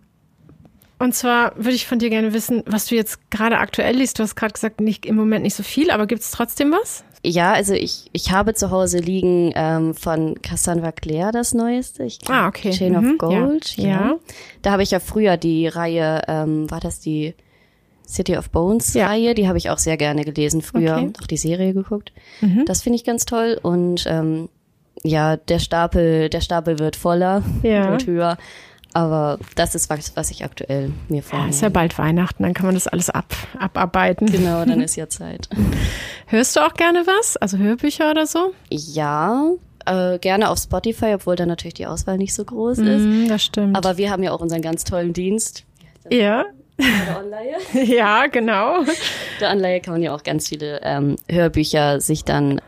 Und 1.00 1.14
zwar 1.14 1.56
würde 1.56 1.72
ich 1.72 1.86
von 1.86 1.98
dir 1.98 2.10
gerne 2.10 2.34
wissen, 2.34 2.62
was 2.66 2.84
du 2.84 2.94
jetzt 2.94 3.30
gerade 3.30 3.56
aktuell 3.56 3.96
liest. 3.96 4.18
Du 4.18 4.22
hast 4.22 4.36
gerade 4.36 4.52
gesagt, 4.52 4.82
nicht, 4.82 5.06
im 5.06 5.16
Moment 5.16 5.44
nicht 5.44 5.54
so 5.54 5.62
viel, 5.62 5.90
aber 5.90 6.06
gibt 6.06 6.20
es 6.20 6.30
trotzdem 6.30 6.72
was? 6.72 7.04
Ja, 7.24 7.54
also 7.54 7.72
ich, 7.72 8.10
ich 8.12 8.32
habe 8.32 8.52
zu 8.52 8.70
Hause 8.70 8.98
liegen 8.98 9.50
ähm, 9.54 9.94
von 9.94 10.40
Cassandra 10.42 10.92
Clare 10.92 11.32
das 11.32 11.54
Neueste. 11.54 12.04
Ich 12.04 12.18
ah, 12.28 12.48
okay. 12.48 12.70
Chain 12.70 13.00
mhm, 13.00 13.12
of 13.12 13.18
Gold. 13.18 13.76
Ja. 13.78 13.88
ja. 13.88 14.16
Da 14.60 14.72
habe 14.72 14.82
ich 14.82 14.90
ja 14.90 15.00
früher 15.00 15.38
die 15.38 15.68
Reihe, 15.68 16.20
ähm, 16.28 16.70
war 16.70 16.80
das 16.80 17.00
die 17.00 17.34
City 18.06 18.36
of 18.36 18.50
Bones 18.50 18.92
ja. 18.92 19.06
Reihe, 19.06 19.34
die 19.34 19.48
habe 19.48 19.56
ich 19.56 19.70
auch 19.70 19.78
sehr 19.78 19.96
gerne 19.96 20.24
gelesen 20.24 20.60
früher, 20.60 20.96
okay. 20.96 21.12
auch 21.22 21.26
die 21.26 21.38
Serie 21.38 21.72
geguckt. 21.72 22.12
Mhm. 22.42 22.64
Das 22.66 22.82
finde 22.82 22.96
ich 22.96 23.04
ganz 23.04 23.24
toll 23.24 23.58
und 23.62 24.04
ähm, 24.06 24.50
ja, 25.02 25.36
der 25.38 25.60
Stapel, 25.60 26.28
der 26.28 26.42
Stapel 26.42 26.78
wird 26.78 26.96
voller, 26.96 27.42
ja. 27.62 27.90
wird 27.90 28.06
höher. 28.06 28.36
Aber 28.92 29.38
das 29.54 29.74
ist 29.74 29.88
was, 29.88 30.16
was 30.16 30.30
ich 30.30 30.44
aktuell 30.44 30.90
mir 31.08 31.22
vornehme. 31.22 31.50
Ja, 31.50 31.54
ist 31.54 31.62
ja 31.62 31.68
bald 31.68 31.96
Weihnachten, 31.98 32.42
dann 32.42 32.54
kann 32.54 32.66
man 32.66 32.74
das 32.74 32.88
alles 32.88 33.08
ab, 33.08 33.32
abarbeiten. 33.58 34.26
Genau, 34.30 34.64
dann 34.64 34.80
ist 34.80 34.96
ja 34.96 35.08
Zeit. 35.08 35.48
Hörst 36.26 36.56
du 36.56 36.60
auch 36.60 36.74
gerne 36.74 37.06
was? 37.06 37.36
Also 37.36 37.58
Hörbücher 37.58 38.10
oder 38.10 38.26
so? 38.26 38.52
Ja, 38.68 39.50
äh, 39.86 40.18
gerne 40.18 40.50
auf 40.50 40.58
Spotify, 40.58 41.14
obwohl 41.14 41.36
da 41.36 41.46
natürlich 41.46 41.74
die 41.74 41.86
Auswahl 41.86 42.18
nicht 42.18 42.34
so 42.34 42.44
groß 42.44 42.78
ist. 42.78 43.02
Mm, 43.02 43.28
das 43.28 43.44
stimmt. 43.44 43.76
Aber 43.76 43.96
wir 43.96 44.10
haben 44.10 44.22
ja 44.22 44.32
auch 44.32 44.40
unseren 44.40 44.62
ganz 44.62 44.84
tollen 44.84 45.12
Dienst. 45.12 45.64
Ja. 46.10 46.44
Anleihe. 47.16 47.56
ja, 47.84 48.26
genau. 48.26 48.84
Der 49.40 49.50
Anleihe 49.50 49.80
kann 49.80 49.94
man 49.94 50.02
ja 50.02 50.14
auch 50.14 50.22
ganz 50.22 50.48
viele 50.48 50.80
ähm, 50.82 51.16
Hörbücher 51.28 52.00
sich 52.00 52.24
dann 52.24 52.60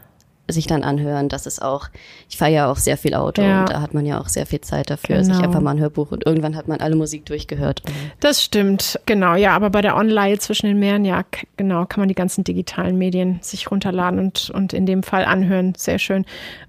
sich 0.48 0.66
dann 0.66 0.82
anhören. 0.82 1.28
Das 1.28 1.46
ist 1.46 1.62
auch, 1.62 1.88
ich 2.28 2.36
fahre 2.36 2.50
ja 2.50 2.70
auch 2.70 2.76
sehr 2.76 2.96
viel 2.96 3.14
Auto 3.14 3.42
ja. 3.42 3.60
und 3.60 3.70
da 3.70 3.80
hat 3.80 3.94
man 3.94 4.04
ja 4.04 4.20
auch 4.20 4.28
sehr 4.28 4.46
viel 4.46 4.60
Zeit 4.60 4.90
dafür, 4.90 5.16
genau. 5.16 5.34
sich 5.34 5.42
einfach 5.42 5.60
mal 5.60 5.72
ein 5.72 5.80
Hörbuch 5.80 6.10
und 6.10 6.26
irgendwann 6.26 6.56
hat 6.56 6.68
man 6.68 6.80
alle 6.80 6.96
Musik 6.96 7.26
durchgehört. 7.26 7.82
Das 8.20 8.42
stimmt, 8.42 8.98
genau, 9.06 9.34
ja, 9.34 9.54
aber 9.54 9.70
bei 9.70 9.80
der 9.80 9.96
Online 9.96 10.38
zwischen 10.38 10.66
den 10.66 10.78
Meeren, 10.78 11.04
ja, 11.04 11.24
genau, 11.56 11.86
kann 11.86 12.00
man 12.00 12.08
die 12.08 12.14
ganzen 12.14 12.44
digitalen 12.44 12.98
Medien 12.98 13.38
sich 13.42 13.70
runterladen 13.70 14.18
und, 14.18 14.50
und 14.50 14.72
in 14.72 14.86
dem 14.86 15.02
Fall 15.02 15.24
anhören. 15.24 15.74
Sehr 15.76 15.98
schön. 15.98 16.24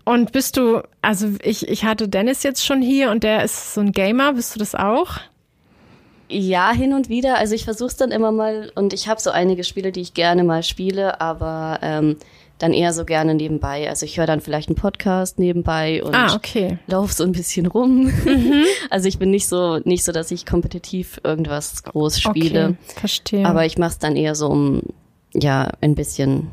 Und 0.05 0.31
bist 0.31 0.57
du, 0.57 0.81
also 1.01 1.29
ich, 1.41 1.67
ich 1.67 1.85
hatte 1.85 2.07
Dennis 2.07 2.43
jetzt 2.43 2.65
schon 2.65 2.81
hier 2.81 3.11
und 3.11 3.23
der 3.23 3.43
ist 3.43 3.73
so 3.73 3.81
ein 3.81 3.91
Gamer, 3.91 4.33
bist 4.33 4.55
du 4.55 4.59
das 4.59 4.75
auch? 4.75 5.19
Ja, 6.33 6.71
hin 6.71 6.93
und 6.93 7.09
wieder. 7.09 7.37
Also 7.37 7.53
ich 7.53 7.63
versuche 7.63 7.89
es 7.89 7.95
dann 7.95 8.11
immer 8.11 8.31
mal 8.31 8.71
und 8.75 8.93
ich 8.93 9.07
habe 9.07 9.21
so 9.21 9.29
einige 9.29 9.63
Spiele, 9.63 9.91
die 9.91 10.01
ich 10.01 10.13
gerne 10.13 10.43
mal 10.43 10.63
spiele, 10.63 11.21
aber 11.21 11.79
ähm, 11.83 12.17
dann 12.57 12.73
eher 12.73 12.91
so 12.93 13.05
gerne 13.05 13.35
nebenbei. 13.35 13.87
Also 13.87 14.05
ich 14.05 14.17
höre 14.17 14.25
dann 14.25 14.41
vielleicht 14.41 14.69
einen 14.69 14.75
Podcast 14.75 15.37
nebenbei 15.37 16.03
und 16.03 16.15
ah, 16.15 16.33
okay. 16.33 16.79
laufe 16.87 17.13
so 17.13 17.23
ein 17.23 17.33
bisschen 17.33 17.65
rum. 17.65 18.05
Mhm. 18.05 18.63
Also 18.89 19.07
ich 19.07 19.17
bin 19.19 19.31
nicht 19.31 19.47
so 19.47 19.79
nicht 19.83 20.03
so, 20.03 20.11
dass 20.11 20.31
ich 20.31 20.45
kompetitiv 20.45 21.19
irgendwas 21.23 21.83
groß 21.83 22.19
spiele. 22.19 22.65
Okay, 22.65 22.99
verstehe. 22.99 23.45
Aber 23.45 23.65
ich 23.65 23.77
mache 23.77 23.91
es 23.91 23.99
dann 23.99 24.15
eher 24.15 24.35
so 24.35 24.47
um 24.47 24.81
ja 25.33 25.69
ein 25.81 25.95
bisschen 25.95 26.47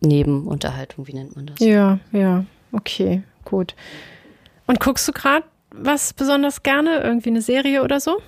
Nebenunterhaltung. 0.00 1.06
Wie 1.06 1.14
nennt 1.14 1.36
man 1.36 1.46
das? 1.46 1.58
Ja, 1.60 1.98
ja, 2.12 2.44
okay, 2.72 3.22
gut. 3.44 3.74
Und 4.66 4.80
guckst 4.80 5.06
du 5.06 5.12
gerade 5.12 5.44
was 5.70 6.12
besonders 6.12 6.62
gerne? 6.62 7.00
Irgendwie 7.00 7.30
eine 7.30 7.42
Serie 7.42 7.82
oder 7.82 8.00
so? 8.00 8.20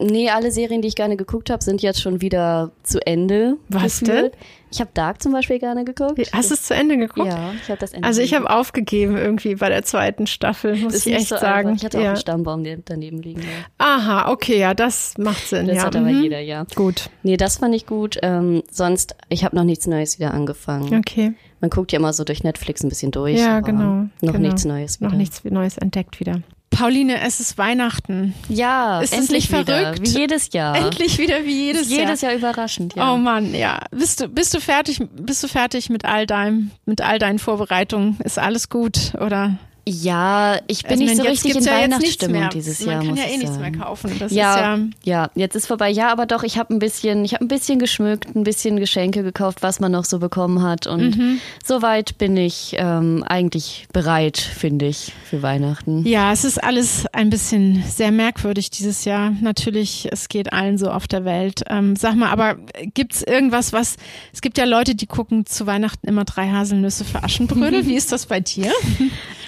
Nee, 0.00 0.30
alle 0.30 0.50
Serien, 0.50 0.82
die 0.82 0.88
ich 0.88 0.96
gerne 0.96 1.16
geguckt 1.16 1.50
habe, 1.50 1.62
sind 1.62 1.82
jetzt 1.82 2.00
schon 2.00 2.20
wieder 2.20 2.72
zu 2.82 3.04
Ende. 3.06 3.56
Was 3.68 4.00
gefühlt. 4.00 4.32
Ich 4.72 4.80
habe 4.80 4.90
Dark 4.94 5.20
zum 5.20 5.32
Beispiel 5.32 5.58
gerne 5.58 5.84
geguckt. 5.84 6.18
Hast 6.32 6.50
du 6.50 6.54
es 6.54 6.62
zu 6.62 6.74
Ende 6.74 6.96
geguckt? 6.96 7.26
Ja, 7.26 7.52
ich 7.60 7.68
habe 7.68 7.78
das 7.78 7.92
Ende. 7.92 8.06
Also 8.06 8.22
ich 8.22 8.34
habe 8.34 8.48
aufgegeben 8.48 9.16
irgendwie 9.16 9.56
bei 9.56 9.68
der 9.68 9.82
zweiten 9.82 10.26
Staffel, 10.26 10.76
muss 10.76 10.94
ist 10.94 11.06
ich 11.06 11.14
echt 11.14 11.28
so 11.28 11.36
sagen. 11.36 11.70
Einfach. 11.70 11.78
Ich 11.80 11.84
hatte 11.84 11.98
ja. 11.98 12.04
auch 12.04 12.08
einen 12.08 12.16
Stammbaum 12.16 12.64
der 12.64 12.78
daneben 12.84 13.20
liegen. 13.20 13.40
Ja. 13.40 13.46
Aha, 13.78 14.30
okay, 14.30 14.58
ja, 14.58 14.74
das 14.74 15.14
macht 15.18 15.48
Sinn. 15.48 15.66
Das 15.66 15.78
ja. 15.78 15.84
hat 15.84 15.96
aber 15.96 16.06
mhm. 16.06 16.22
jeder, 16.22 16.40
ja. 16.40 16.66
Gut, 16.74 17.10
Nee, 17.22 17.36
das 17.36 17.58
fand 17.58 17.74
ich 17.74 17.86
gut. 17.86 18.18
Ähm, 18.22 18.62
sonst, 18.70 19.16
ich 19.28 19.44
habe 19.44 19.56
noch 19.56 19.64
nichts 19.64 19.86
Neues 19.86 20.18
wieder 20.18 20.32
angefangen. 20.32 20.98
okay. 20.98 21.34
Man 21.60 21.68
guckt 21.68 21.92
ja 21.92 21.98
immer 21.98 22.12
so 22.14 22.24
durch 22.24 22.42
Netflix 22.42 22.82
ein 22.82 22.88
bisschen 22.88 23.10
durch. 23.10 23.38
Ja, 23.38 23.58
aber 23.58 23.66
genau, 23.66 24.06
Noch 24.22 24.32
genau. 24.32 24.38
nichts 24.38 24.64
Neues 24.64 25.00
wieder. 25.00 25.10
Noch 25.10 25.16
nichts 25.16 25.44
Neues 25.44 25.76
entdeckt 25.76 26.18
wieder. 26.18 26.40
Pauline, 26.80 27.20
es 27.20 27.40
ist 27.40 27.58
Weihnachten. 27.58 28.34
Ja, 28.48 29.00
Ist 29.00 29.12
endlich 29.12 29.50
nicht 29.50 29.60
wieder. 29.60 29.82
verrückt? 29.82 30.00
Wie 30.02 30.18
jedes 30.18 30.52
Jahr. 30.52 30.76
Endlich 30.76 31.18
wieder 31.18 31.44
wie 31.44 31.66
jedes, 31.66 31.82
Ist 31.82 31.90
jedes 31.90 32.20
Jahr 32.22 32.34
überraschend, 32.34 32.94
Jahr. 32.94 33.06
ja. 33.08 33.14
Oh 33.14 33.16
Mann, 33.18 33.54
ja. 33.54 33.80
Bist 33.90 34.20
du, 34.20 34.28
bist 34.28 34.54
du 34.54 34.60
fertig, 34.60 35.00
bist 35.14 35.42
du 35.42 35.48
fertig 35.48 35.90
mit 35.90 36.04
all 36.04 36.26
deinem, 36.26 36.70
mit 36.86 37.02
all 37.02 37.18
deinen 37.18 37.38
Vorbereitungen? 37.38 38.18
Ist 38.24 38.38
alles 38.38 38.68
gut, 38.68 39.12
oder? 39.20 39.56
Ja, 39.88 40.58
ich 40.66 40.82
bin 40.82 40.92
Also, 40.92 41.04
nicht 41.04 41.16
so 41.16 41.22
richtig 41.22 41.56
in 41.56 41.62
ja 41.64 41.72
Weihnachtsstimmung 41.72 42.48
dieses 42.50 42.80
Man 42.80 42.88
Jahr, 42.90 42.98
kann 43.00 43.08
muss 43.10 43.18
ja 43.18 43.24
eh 43.26 43.36
nichts 43.38 43.54
sagen. 43.56 43.60
mehr 43.60 43.72
kaufen. 43.72 44.16
Das 44.18 44.32
ja, 44.32 44.76
ja, 44.76 44.78
ja, 45.04 45.30
jetzt 45.34 45.56
ist 45.56 45.66
vorbei. 45.66 45.88
Ja, 45.90 46.12
aber 46.12 46.26
doch, 46.26 46.42
ich 46.42 46.58
habe 46.58 46.74
ein 46.74 46.78
bisschen, 46.78 47.24
ich 47.24 47.34
habe 47.34 47.44
ein 47.44 47.48
bisschen 47.48 47.78
geschmückt, 47.78 48.34
ein 48.36 48.44
bisschen 48.44 48.78
Geschenke 48.78 49.22
gekauft, 49.22 49.62
was 49.62 49.80
man 49.80 49.92
noch 49.92 50.04
so 50.04 50.18
bekommen 50.18 50.62
hat. 50.62 50.86
Und 50.86 51.16
Mhm. 51.16 51.40
soweit 51.64 52.18
bin 52.18 52.36
ich 52.36 52.74
ähm, 52.78 53.24
eigentlich 53.26 53.86
bereit, 53.92 54.38
finde 54.38 54.86
ich, 54.86 55.12
für 55.28 55.42
Weihnachten. 55.42 56.06
Ja, 56.06 56.32
es 56.32 56.44
ist 56.44 56.62
alles 56.62 57.06
ein 57.12 57.30
bisschen 57.30 57.82
sehr 57.88 58.12
merkwürdig 58.12 58.70
dieses 58.70 59.04
Jahr. 59.04 59.32
Natürlich, 59.40 60.08
es 60.12 60.28
geht 60.28 60.52
allen 60.52 60.78
so 60.78 60.90
auf 60.90 61.08
der 61.08 61.24
Welt. 61.24 61.62
Ähm, 61.68 61.96
sag 61.96 62.14
mal, 62.16 62.28
aber 62.30 62.56
gibt's 62.94 63.22
irgendwas, 63.22 63.72
was, 63.72 63.96
es 64.32 64.40
gibt 64.40 64.58
ja 64.58 64.64
Leute, 64.64 64.94
die 64.94 65.06
gucken 65.06 65.46
zu 65.46 65.66
Weihnachten 65.66 66.06
immer 66.06 66.24
drei 66.24 66.48
Haselnüsse 66.50 67.04
für 67.04 67.22
Aschenbrödel. 67.22 67.86
Wie 67.86 67.94
ist 67.94 68.12
das 68.12 68.26
bei 68.26 68.40
dir? 68.40 68.70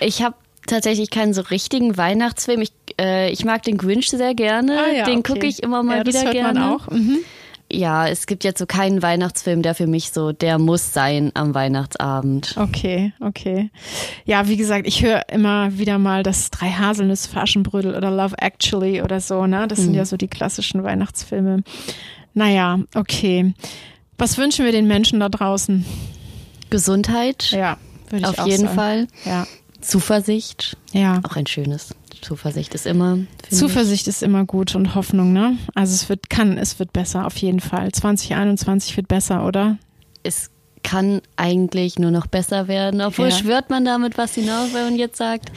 Ich 0.00 0.21
tatsächlich 0.72 1.10
keinen 1.10 1.34
so 1.34 1.42
richtigen 1.42 1.96
Weihnachtsfilm. 1.96 2.62
Ich, 2.62 2.72
äh, 3.00 3.30
ich 3.30 3.44
mag 3.44 3.62
den 3.62 3.76
Grinch 3.76 4.10
sehr 4.10 4.34
gerne. 4.34 4.78
Ah 4.78 4.92
ja, 4.92 5.04
den 5.04 5.18
okay. 5.18 5.34
gucke 5.34 5.46
ich 5.46 5.62
immer 5.62 5.82
mal 5.82 5.98
ja, 5.98 6.04
das 6.04 6.14
wieder 6.14 6.24
hört 6.24 6.34
gerne. 6.34 6.60
man 6.60 6.68
auch. 6.72 6.90
Mhm. 6.90 7.18
Ja, 7.70 8.06
es 8.06 8.26
gibt 8.26 8.44
jetzt 8.44 8.58
so 8.58 8.66
keinen 8.66 9.00
Weihnachtsfilm, 9.00 9.62
der 9.62 9.74
für 9.74 9.86
mich 9.86 10.10
so, 10.12 10.32
der 10.32 10.58
muss 10.58 10.92
sein 10.92 11.30
am 11.32 11.54
Weihnachtsabend. 11.54 12.54
Okay, 12.58 13.14
okay. 13.20 13.70
Ja, 14.26 14.46
wie 14.46 14.58
gesagt, 14.58 14.86
ich 14.86 15.02
höre 15.02 15.26
immer 15.30 15.78
wieder 15.78 15.98
mal 15.98 16.22
das 16.22 16.50
Drei 16.50 16.68
Haselnüsse 16.68 17.30
für 17.30 17.40
Aschenbrödel 17.40 17.94
oder 17.94 18.10
Love 18.10 18.36
Actually 18.38 19.00
oder 19.00 19.20
so, 19.20 19.46
ne? 19.46 19.66
Das 19.68 19.78
sind 19.78 19.94
ja 19.94 20.04
so 20.04 20.18
die 20.18 20.28
klassischen 20.28 20.84
Weihnachtsfilme. 20.84 21.62
Naja, 22.34 22.80
okay. 22.94 23.54
Was 24.18 24.36
wünschen 24.36 24.66
wir 24.66 24.72
den 24.72 24.86
Menschen 24.86 25.20
da 25.20 25.30
draußen? 25.30 25.86
Gesundheit, 26.68 27.50
Ja, 27.52 27.78
würde 28.10 28.24
ich 28.24 28.26
auf 28.26 28.38
auch 28.38 28.46
jeden 28.46 28.64
sagen. 28.64 28.74
Fall. 28.74 29.06
Ja, 29.24 29.46
Zuversicht, 29.82 30.76
ja. 30.92 31.20
auch 31.28 31.36
ein 31.36 31.46
schönes. 31.46 31.94
Zuversicht 32.20 32.74
ist 32.74 32.86
immer. 32.86 33.14
finde 33.14 33.26
ich. 33.50 33.58
Zuversicht 33.58 34.06
ist 34.08 34.22
immer 34.22 34.44
gut 34.44 34.74
und 34.76 34.94
Hoffnung, 34.94 35.32
ne? 35.32 35.56
Also 35.74 35.94
es 35.94 36.08
wird, 36.08 36.30
kann, 36.30 36.56
es 36.56 36.78
wird 36.78 36.92
besser, 36.92 37.26
auf 37.26 37.36
jeden 37.38 37.60
Fall. 37.60 37.90
2021 37.90 38.96
wird 38.96 39.08
besser, 39.08 39.44
oder? 39.44 39.76
Es 40.22 40.50
kann 40.84 41.20
eigentlich 41.36 41.98
nur 41.98 42.10
noch 42.12 42.26
besser 42.26 42.68
werden. 42.68 43.00
Obwohl 43.00 43.28
Ja. 43.28 43.36
schwört 43.36 43.70
man 43.70 43.84
damit 43.84 44.18
was 44.18 44.34
hinaus, 44.34 44.68
wenn 44.72 44.84
man 44.84 44.96
jetzt 44.96 45.16
sagt, 45.16 45.50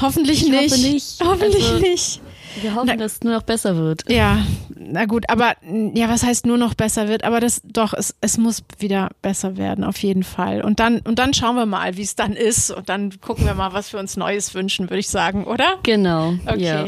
Hoffentlich 0.00 0.42
Ich 0.44 0.50
nicht. 0.50 0.70
hoffe 0.72 0.80
nicht. 0.80 1.20
Hoffentlich 1.24 1.64
Also- 1.68 1.78
nicht. 1.78 2.20
Wir 2.60 2.74
hoffen, 2.74 2.86
Na- 2.88 2.96
dass 2.96 3.12
es 3.14 3.20
nur 3.22 3.32
noch 3.34 3.42
besser 3.42 3.76
wird. 3.76 4.02
Ja, 4.10 4.44
na 4.76 5.06
gut, 5.06 5.28
aber 5.30 5.54
ja, 5.94 6.08
was 6.08 6.22
heißt 6.22 6.46
nur 6.46 6.58
noch 6.58 6.74
besser 6.74 7.08
wird? 7.08 7.24
Aber 7.24 7.40
das 7.40 7.62
doch, 7.64 7.94
es, 7.94 8.14
es 8.20 8.36
muss 8.38 8.62
wieder 8.78 9.10
besser 9.22 9.56
werden, 9.56 9.84
auf 9.84 9.96
jeden 9.98 10.22
Fall. 10.22 10.62
Und 10.62 10.80
dann, 10.80 10.98
und 11.00 11.18
dann 11.18 11.32
schauen 11.34 11.56
wir 11.56 11.66
mal, 11.66 11.96
wie 11.96 12.02
es 12.02 12.14
dann 12.16 12.32
ist. 12.34 12.70
Und 12.70 12.88
dann 12.88 13.20
gucken 13.20 13.46
wir 13.46 13.54
mal, 13.54 13.72
was 13.72 13.92
wir 13.92 14.00
uns 14.00 14.16
Neues 14.16 14.54
wünschen, 14.54 14.90
würde 14.90 14.98
ich 15.00 15.08
sagen, 15.08 15.44
oder? 15.44 15.78
Genau. 15.82 16.34
Okay. 16.46 16.62
Ja, 16.62 16.86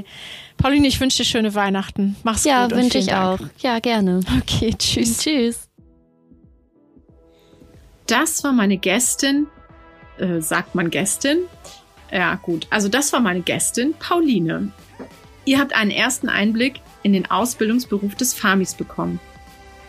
Pauline, 0.56 0.86
ich 0.86 1.00
wünsche 1.00 1.18
dir 1.18 1.24
schöne 1.24 1.54
Weihnachten. 1.54 2.16
Mach's 2.22 2.44
ja 2.44 2.64
gut. 2.64 2.72
und 2.74 2.82
wünsche 2.82 2.98
ich 2.98 3.12
auch. 3.14 3.38
Dank. 3.38 3.50
Ja, 3.58 3.78
gerne. 3.80 4.20
Okay, 4.40 4.74
tschüss. 4.78 5.18
Tschüss. 5.18 5.68
Das 8.06 8.44
war 8.44 8.52
meine 8.52 8.76
Gästin. 8.76 9.46
Äh, 10.18 10.40
sagt 10.40 10.74
man 10.74 10.90
Gästin? 10.90 11.38
Ja, 12.12 12.36
gut. 12.36 12.66
Also 12.70 12.88
das 12.88 13.12
war 13.12 13.20
meine 13.20 13.40
Gästin, 13.40 13.94
Pauline. 13.98 14.70
Ihr 15.44 15.58
habt 15.58 15.74
einen 15.74 15.90
ersten 15.90 16.28
Einblick 16.28 16.80
in 17.02 17.12
den 17.12 17.30
Ausbildungsberuf 17.30 18.14
des 18.14 18.34
Famis 18.34 18.74
bekommen. 18.74 19.20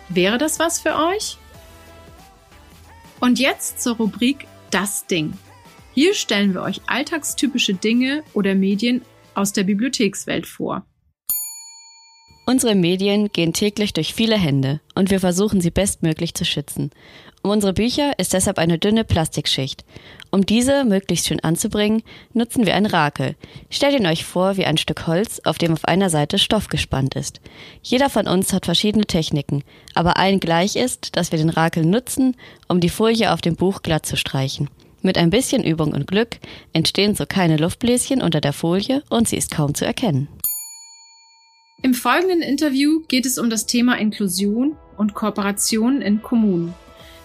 Wäre 0.09 0.38
das 0.38 0.59
was 0.59 0.79
für 0.79 0.95
euch? 0.95 1.38
Und 3.19 3.39
jetzt 3.39 3.81
zur 3.81 3.95
Rubrik 3.95 4.47
Das 4.69 5.07
Ding. 5.07 5.33
Hier 5.93 6.13
stellen 6.13 6.53
wir 6.53 6.62
euch 6.62 6.81
alltagstypische 6.88 7.74
Dinge 7.74 8.24
oder 8.33 8.53
Medien 8.53 9.01
aus 9.33 9.53
der 9.53 9.63
Bibliothekswelt 9.63 10.45
vor. 10.45 10.85
Unsere 12.45 12.75
Medien 12.75 13.31
gehen 13.31 13.53
täglich 13.53 13.93
durch 13.93 14.13
viele 14.13 14.38
Hände 14.38 14.81
und 14.93 15.09
wir 15.09 15.19
versuchen 15.19 15.62
sie 15.62 15.71
bestmöglich 15.71 16.35
zu 16.35 16.45
schützen. 16.45 16.91
Um 17.41 17.50
unsere 17.50 17.74
Bücher 17.74 18.19
ist 18.19 18.33
deshalb 18.33 18.59
eine 18.59 18.77
dünne 18.77 19.03
Plastikschicht. 19.03 19.83
Um 20.35 20.45
diese 20.45 20.83
möglichst 20.83 21.27
schön 21.27 21.39
anzubringen, 21.39 22.03
nutzen 22.33 22.65
wir 22.65 22.75
ein 22.75 22.85
Rakel. 22.85 23.37
Stellt 23.69 23.97
ihn 23.97 24.05
euch 24.05 24.25
vor 24.25 24.57
wie 24.57 24.65
ein 24.65 24.75
Stück 24.75 25.07
Holz, 25.07 25.39
auf 25.45 25.57
dem 25.57 25.71
auf 25.71 25.85
einer 25.85 26.09
Seite 26.09 26.39
Stoff 26.39 26.67
gespannt 26.67 27.15
ist. 27.15 27.39
Jeder 27.81 28.09
von 28.09 28.27
uns 28.27 28.51
hat 28.51 28.65
verschiedene 28.65 29.05
Techniken, 29.05 29.63
aber 29.93 30.17
allen 30.17 30.41
gleich 30.41 30.75
ist, 30.75 31.15
dass 31.15 31.31
wir 31.31 31.39
den 31.39 31.49
Rakel 31.49 31.85
nutzen, 31.85 32.35
um 32.67 32.81
die 32.81 32.89
Folie 32.89 33.31
auf 33.31 33.39
dem 33.39 33.55
Buch 33.55 33.81
glatt 33.81 34.05
zu 34.05 34.17
streichen. 34.17 34.69
Mit 35.01 35.17
ein 35.17 35.29
bisschen 35.29 35.63
Übung 35.63 35.93
und 35.93 36.05
Glück 36.05 36.39
entstehen 36.73 37.15
so 37.15 37.25
keine 37.25 37.55
Luftbläschen 37.55 38.21
unter 38.21 38.41
der 38.41 38.51
Folie 38.51 39.03
und 39.09 39.29
sie 39.29 39.37
ist 39.37 39.51
kaum 39.51 39.73
zu 39.73 39.85
erkennen. 39.85 40.27
Im 41.81 41.93
folgenden 41.93 42.41
Interview 42.41 42.99
geht 43.07 43.25
es 43.25 43.37
um 43.37 43.49
das 43.49 43.67
Thema 43.67 43.97
Inklusion 43.97 44.75
und 44.97 45.13
Kooperation 45.13 46.01
in 46.01 46.21
Kommunen. 46.21 46.73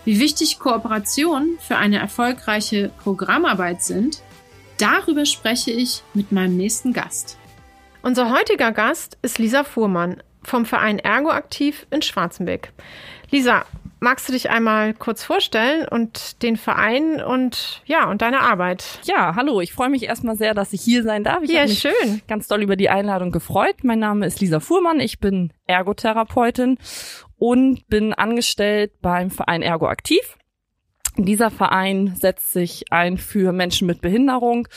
Wie 0.05 0.19
wichtig 0.19 0.59
Kooperationen 0.59 1.59
für 1.61 1.77
eine 1.77 1.99
erfolgreiche 1.99 2.91
Programmarbeit 3.03 3.83
sind, 3.83 4.23
darüber 4.79 5.27
spreche 5.27 5.71
ich 5.71 6.03
mit 6.15 6.33
meinem 6.33 6.57
nächsten 6.57 6.93
Gast. 6.93 7.37
Unser 8.03 8.31
heutiger 8.31 8.73
Gast 8.73 9.19
ist 9.21 9.39
Lisa 9.39 9.63
Fuhrmann 9.63 10.23
vom 10.43 10.65
Verein 10.65 10.99
Ergo 10.99 11.31
Aktiv 11.31 11.87
in 11.91 12.01
Schwarzenbeck. 12.01 12.73
Lisa, 13.31 13.67
magst 14.01 14.29
du 14.29 14.33
dich 14.33 14.51
einmal 14.51 14.95
kurz 14.95 15.23
vorstellen 15.23 15.87
und 15.87 16.43
den 16.43 16.57
Verein 16.57 17.23
und 17.23 17.83
ja, 17.85 18.11
und 18.11 18.23
deine 18.23 18.41
Arbeit? 18.41 18.85
Ja, 19.05 19.35
hallo, 19.37 19.61
ich 19.61 19.73
freue 19.73 19.91
mich 19.91 20.05
erstmal 20.05 20.37
sehr, 20.37 20.55
dass 20.55 20.73
ich 20.73 20.81
hier 20.81 21.03
sein 21.03 21.23
darf. 21.23 21.43
Ich 21.43 21.51
Ja, 21.51 21.69
schön. 21.69 22.23
ganz 22.27 22.49
doll 22.49 22.63
über 22.63 22.77
die 22.77 22.89
Einladung 22.89 23.31
gefreut. 23.31 23.85
Mein 23.85 23.99
Name 23.99 24.27
ist 24.27 24.41
Lisa 24.41 24.61
Fuhrmann, 24.61 25.01
ich 25.01 25.21
bin 25.21 25.53
Ergotherapeutin 25.67 26.79
und 27.37 27.87
bin 27.89 28.13
angestellt 28.15 28.93
beim 29.01 29.31
Verein 29.31 29.63
Ergo 29.63 29.87
Aktiv. 29.87 30.37
Dieser 31.17 31.51
Verein 31.51 32.15
setzt 32.17 32.53
sich 32.53 32.85
ein 32.93 33.19
für 33.19 33.53
Menschen 33.53 33.87
mit 33.87 34.01
Behinderung. 34.01 34.69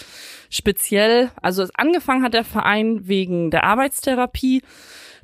Speziell, 0.49 1.31
also 1.41 1.63
es 1.63 1.73
angefangen 1.75 2.23
hat 2.23 2.33
der 2.33 2.43
Verein 2.43 3.07
wegen 3.07 3.51
der 3.51 3.63
Arbeitstherapie. 3.63 4.61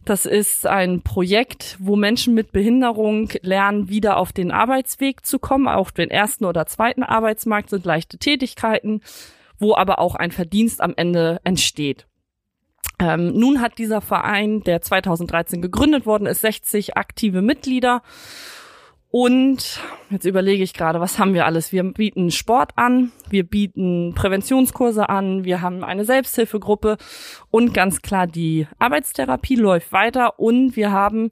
Das 0.09 0.25
ist 0.25 0.65
ein 0.65 1.03
Projekt, 1.03 1.77
wo 1.79 1.95
Menschen 1.95 2.33
mit 2.33 2.51
Behinderung 2.51 3.29
lernen, 3.43 3.89
wieder 3.89 4.17
auf 4.17 4.33
den 4.33 4.49
Arbeitsweg 4.49 5.23
zu 5.23 5.37
kommen. 5.37 5.67
Auf 5.67 5.91
den 5.91 6.09
ersten 6.09 6.45
oder 6.45 6.65
zweiten 6.65 7.03
Arbeitsmarkt 7.03 7.69
sind 7.69 7.85
leichte 7.85 8.17
Tätigkeiten, 8.17 9.01
wo 9.59 9.75
aber 9.75 9.99
auch 9.99 10.15
ein 10.15 10.31
Verdienst 10.31 10.81
am 10.81 10.95
Ende 10.97 11.39
entsteht. 11.43 12.07
Ähm, 12.97 13.33
nun 13.33 13.61
hat 13.61 13.77
dieser 13.77 14.01
Verein, 14.01 14.63
der 14.63 14.81
2013 14.81 15.61
gegründet 15.61 16.07
worden 16.07 16.25
ist, 16.25 16.41
60 16.41 16.97
aktive 16.97 17.43
Mitglieder. 17.43 18.01
Und 19.11 19.81
jetzt 20.11 20.25
überlege 20.25 20.63
ich 20.63 20.73
gerade, 20.73 20.99
was 20.99 21.17
haben 21.17 21.33
wir 21.33 21.47
alles? 21.47 21.71
Wir 21.71 21.83
bieten 21.83 22.29
Sport 22.29 22.73
an, 22.75 23.11
wir 23.29 23.43
bieten 23.43 24.13
Präventionskurse 24.13 25.09
an, 25.09 25.43
wir 25.43 25.61
haben 25.61 25.83
eine 25.83 26.05
Selbsthilfegruppe 26.05 26.97
und 27.49 27.73
ganz 27.73 28.03
klar 28.03 28.27
die 28.27 28.67
Arbeitstherapie 28.77 29.55
läuft 29.55 29.91
weiter 29.91 30.39
und 30.39 30.75
wir 30.75 30.91
haben 30.91 31.31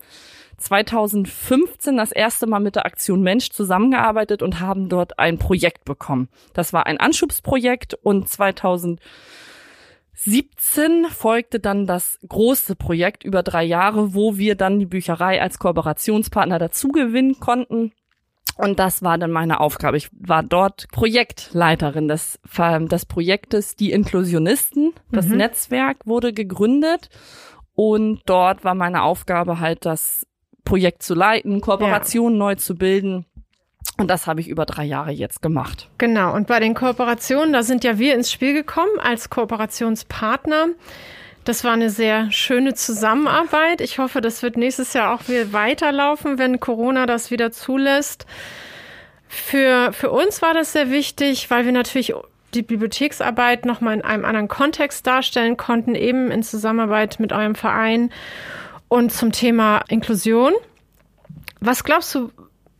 2015 0.57 1.97
das 1.97 2.11
erste 2.11 2.47
Mal 2.47 2.59
mit 2.59 2.75
der 2.75 2.87
Aktion 2.87 3.21
Mensch 3.21 3.51
zusammengearbeitet 3.51 4.41
und 4.41 4.59
haben 4.59 4.89
dort 4.89 5.19
ein 5.19 5.37
Projekt 5.37 5.85
bekommen. 5.85 6.29
Das 6.53 6.73
war 6.73 6.87
ein 6.87 6.99
Anschubsprojekt 6.99 7.93
und 7.93 8.27
2017 10.17 11.05
folgte 11.11 11.59
dann 11.59 11.85
das 11.85 12.19
große 12.27 12.75
Projekt 12.75 13.23
über 13.23 13.43
drei 13.43 13.63
Jahre, 13.63 14.13
wo 14.13 14.37
wir 14.37 14.55
dann 14.55 14.79
die 14.79 14.85
Bücherei 14.85 15.41
als 15.41 15.59
Kooperationspartner 15.59 16.59
dazu 16.59 16.89
gewinnen 16.89 17.39
konnten. 17.39 17.93
Und 18.57 18.79
das 18.79 19.03
war 19.03 19.19
dann 19.19 19.29
meine 19.29 19.59
Aufgabe. 19.59 19.97
Ich 19.97 20.09
war 20.11 20.41
dort 20.41 20.87
Projektleiterin 20.91 22.07
des, 22.07 22.39
des 22.91 23.05
Projektes 23.05 23.75
Die 23.75 23.91
Inklusionisten. 23.91 24.93
Das 25.11 25.27
Mhm. 25.27 25.37
Netzwerk 25.37 25.97
wurde 26.05 26.33
gegründet 26.33 27.09
und 27.75 28.21
dort 28.25 28.63
war 28.63 28.73
meine 28.73 29.03
Aufgabe 29.03 29.59
halt, 29.59 29.85
das 29.85 30.25
Projekt 30.65 31.03
zu 31.03 31.13
leiten, 31.13 31.61
Kooperationen 31.61 32.37
neu 32.39 32.55
zu 32.55 32.75
bilden. 32.75 33.25
Und 33.95 34.09
das 34.09 34.27
habe 34.27 34.41
ich 34.41 34.47
über 34.47 34.65
drei 34.65 34.83
Jahre 34.83 35.11
jetzt 35.11 35.41
gemacht. 35.41 35.89
Genau, 35.97 36.35
und 36.35 36.47
bei 36.47 36.59
den 36.59 36.75
Kooperationen, 36.75 37.53
da 37.53 37.63
sind 37.63 37.83
ja 37.83 37.97
wir 37.97 38.13
ins 38.13 38.31
Spiel 38.31 38.53
gekommen 38.53 38.99
als 39.01 39.29
Kooperationspartner. 39.29 40.67
Das 41.45 41.63
war 41.63 41.71
eine 41.71 41.89
sehr 41.89 42.29
schöne 42.29 42.73
Zusammenarbeit. 42.73 43.79
Ich 43.79 43.99
hoffe, 43.99 44.19
das 44.19 44.43
wird 44.43 44.57
nächstes 44.57 44.93
Jahr 44.93 45.15
auch 45.15 45.29
wieder 45.29 45.53
weiterlaufen, 45.53 46.37
wenn 46.37 46.59
Corona 46.59 47.05
das 47.05 47.31
wieder 47.31 47.51
zulässt. 47.51 48.25
Für, 49.29 49.93
für 49.93 50.11
uns 50.11 50.41
war 50.41 50.53
das 50.53 50.73
sehr 50.73 50.91
wichtig, 50.91 51.49
weil 51.49 51.65
wir 51.65 51.71
natürlich 51.71 52.13
die 52.53 52.61
Bibliotheksarbeit 52.61 53.65
nochmal 53.65 53.95
in 53.95 54.01
einem 54.01 54.25
anderen 54.25 54.47
Kontext 54.47 55.07
darstellen 55.07 55.57
konnten, 55.57 55.95
eben 55.95 56.31
in 56.31 56.43
Zusammenarbeit 56.43 57.19
mit 57.19 57.33
eurem 57.33 57.55
Verein 57.55 58.11
und 58.87 59.11
zum 59.11 59.31
Thema 59.31 59.83
Inklusion. 59.89 60.53
Was 61.59 61.83
glaubst 61.83 62.13
du, 62.15 62.31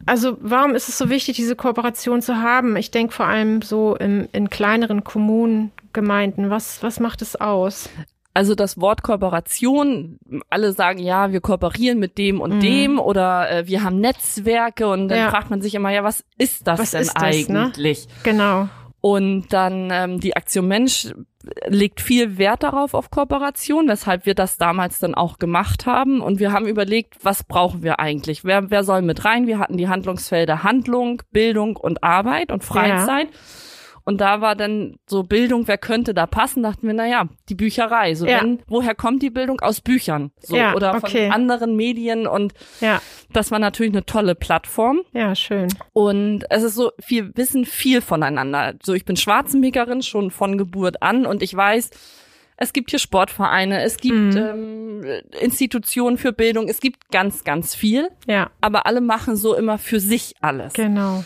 also 0.07 0.37
warum 0.41 0.73
ist 0.73 0.89
es 0.89 0.97
so 0.97 1.09
wichtig, 1.09 1.35
diese 1.35 1.55
Kooperation 1.55 2.21
zu 2.23 2.37
haben? 2.41 2.75
Ich 2.77 2.89
denke 2.91 3.13
vor 3.13 3.27
allem 3.27 3.61
so 3.61 3.95
in, 3.95 4.27
in 4.31 4.49
kleineren 4.49 5.03
Kommunen, 5.03 5.71
Gemeinden. 5.93 6.49
Was, 6.49 6.81
was 6.83 6.99
macht 6.99 7.21
es 7.21 7.35
aus? 7.35 7.89
Also 8.33 8.53
das 8.53 8.79
Wort 8.79 9.01
Kooperation, 9.01 10.19
alle 10.49 10.71
sagen 10.71 10.99
ja, 10.99 11.31
wir 11.31 11.41
kooperieren 11.41 11.97
mit 11.97 12.19
dem 12.19 12.39
und 12.39 12.59
dem 12.59 12.99
oder 12.99 13.49
äh, 13.49 13.67
wir 13.67 13.83
haben 13.83 13.99
Netzwerke 13.99 14.87
und 14.87 15.07
dann 15.07 15.17
Mhm. 15.17 15.23
Ja. 15.25 15.29
fragt 15.31 15.49
man 15.49 15.61
sich 15.61 15.73
immer, 15.73 15.89
ja, 15.91 16.03
was 16.03 16.23
ist 16.37 16.67
das 16.67 16.79
Was 16.79 16.91
denn 16.91 17.01
ist 17.01 17.13
das, 17.15 17.49
ne? 17.49 17.65
eigentlich? 17.65 18.07
Genau. 18.23 18.69
Und 19.01 19.47
dann 19.53 19.89
ähm, 19.91 20.19
die 20.19 20.35
Aktion 20.35 20.67
Mensch 20.67 21.07
legt 21.67 22.01
viel 22.01 22.37
Wert 22.37 22.63
darauf 22.63 22.93
auf 22.93 23.11
Kooperation, 23.11 23.87
weshalb 23.87 24.25
wir 24.25 24.35
das 24.35 24.57
damals 24.57 24.99
dann 24.99 25.15
auch 25.15 25.37
gemacht 25.37 25.85
haben. 25.85 26.21
Und 26.21 26.39
wir 26.39 26.51
haben 26.51 26.67
überlegt, 26.67 27.15
was 27.23 27.43
brauchen 27.43 27.83
wir 27.83 27.99
eigentlich? 27.99 28.43
Wer, 28.43 28.69
wer 28.69 28.83
soll 28.83 29.01
mit 29.01 29.25
rein? 29.25 29.47
Wir 29.47 29.59
hatten 29.59 29.77
die 29.77 29.87
Handlungsfelder 29.87 30.63
Handlung, 30.63 31.21
Bildung 31.31 31.77
und 31.77 32.03
Arbeit 32.03 32.51
und 32.51 32.63
Freizeit. 32.63 33.27
Und 34.07 34.21
da 34.21 34.39
war 34.39 34.55
dann 34.55 34.95
so 35.05 35.23
Bildung, 35.23 35.67
wer 35.67 35.77
könnte 35.77 36.13
da 36.13 36.25
passen? 36.27 36.63
Dachten 36.63 36.87
wir, 36.87 36.93
na 36.93 37.05
ja, 37.05 37.27
die 37.49 37.55
Bücherei. 37.55 38.15
So, 38.15 38.25
Ja. 38.25 38.41
wenn, 38.41 38.59
woher 38.65 38.95
kommt 38.95 39.21
die 39.21 39.29
Bildung? 39.29 39.59
Aus 39.59 39.81
Büchern. 39.81 40.31
So, 40.39 40.55
Ja, 40.55 40.75
oder 40.75 40.95
okay. 40.95 41.25
von 41.25 41.33
anderen 41.33 41.75
Medien. 41.75 42.25
Und 42.25 42.53
Ja, 42.79 43.01
das 43.33 43.51
war 43.51 43.59
natürlich 43.59 43.91
eine 43.91 44.05
tolle 44.05 44.33
Plattform. 44.33 45.01
ja, 45.11 45.35
schön. 45.35 45.67
Und 45.91 46.45
es 46.49 46.63
ist 46.63 46.75
so, 46.75 46.91
wir 47.05 47.35
wissen 47.35 47.65
viel 47.65 47.99
voneinander. 47.99 48.75
So, 48.81 48.93
ich 48.93 49.03
bin 49.03 49.17
Schwarzenbekerin 49.17 50.01
schon 50.01 50.31
von 50.31 50.57
Geburt 50.57 51.01
an 51.03 51.25
und 51.25 51.43
ich 51.43 51.53
weiß, 51.53 51.89
es 52.55 52.71
gibt 52.71 52.91
hier 52.91 52.99
Sportvereine, 52.99 53.83
es 53.83 53.97
gibt 53.97 54.35
ähm, 54.35 55.03
Institutionen 55.41 56.17
für 56.17 56.31
Bildung, 56.31 56.69
es 56.69 56.79
gibt 56.79 57.11
ganz, 57.11 57.43
ganz 57.43 57.75
viel. 57.75 58.07
Ja, 58.25 58.51
Aber 58.61 58.85
alle 58.85 59.01
machen 59.01 59.35
so 59.35 59.53
immer 59.53 59.77
für 59.77 59.99
sich 59.99 60.33
alles. 60.39 60.71
genau. 60.73 61.23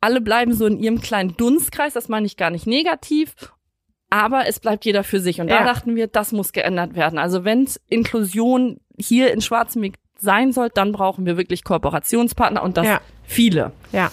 Alle 0.00 0.20
bleiben 0.20 0.52
so 0.54 0.66
in 0.66 0.78
ihrem 0.78 1.00
kleinen 1.00 1.36
Dunstkreis, 1.36 1.92
das 1.94 2.08
meine 2.08 2.26
ich 2.26 2.36
gar 2.36 2.50
nicht 2.50 2.66
negativ. 2.66 3.34
Aber 4.10 4.46
es 4.46 4.58
bleibt 4.60 4.84
jeder 4.84 5.04
für 5.04 5.20
sich. 5.20 5.40
Und 5.40 5.48
da 5.48 5.56
Ja. 5.56 5.64
dachten 5.64 5.94
wir, 5.96 6.06
das 6.06 6.32
muss 6.32 6.52
geändert 6.52 6.94
werden. 6.94 7.18
Also 7.18 7.44
wenn 7.44 7.68
Inklusion 7.88 8.80
hier 8.98 9.32
in 9.32 9.40
Schwarzenbeck 9.40 9.94
sein 10.18 10.52
soll, 10.52 10.70
dann 10.72 10.92
brauchen 10.92 11.26
wir 11.26 11.36
wirklich 11.36 11.62
Kooperationspartner 11.64 12.62
und 12.62 12.76
das 12.76 12.86
Ja. 12.86 13.00
viele 13.24 13.72
Ja, 13.92 14.10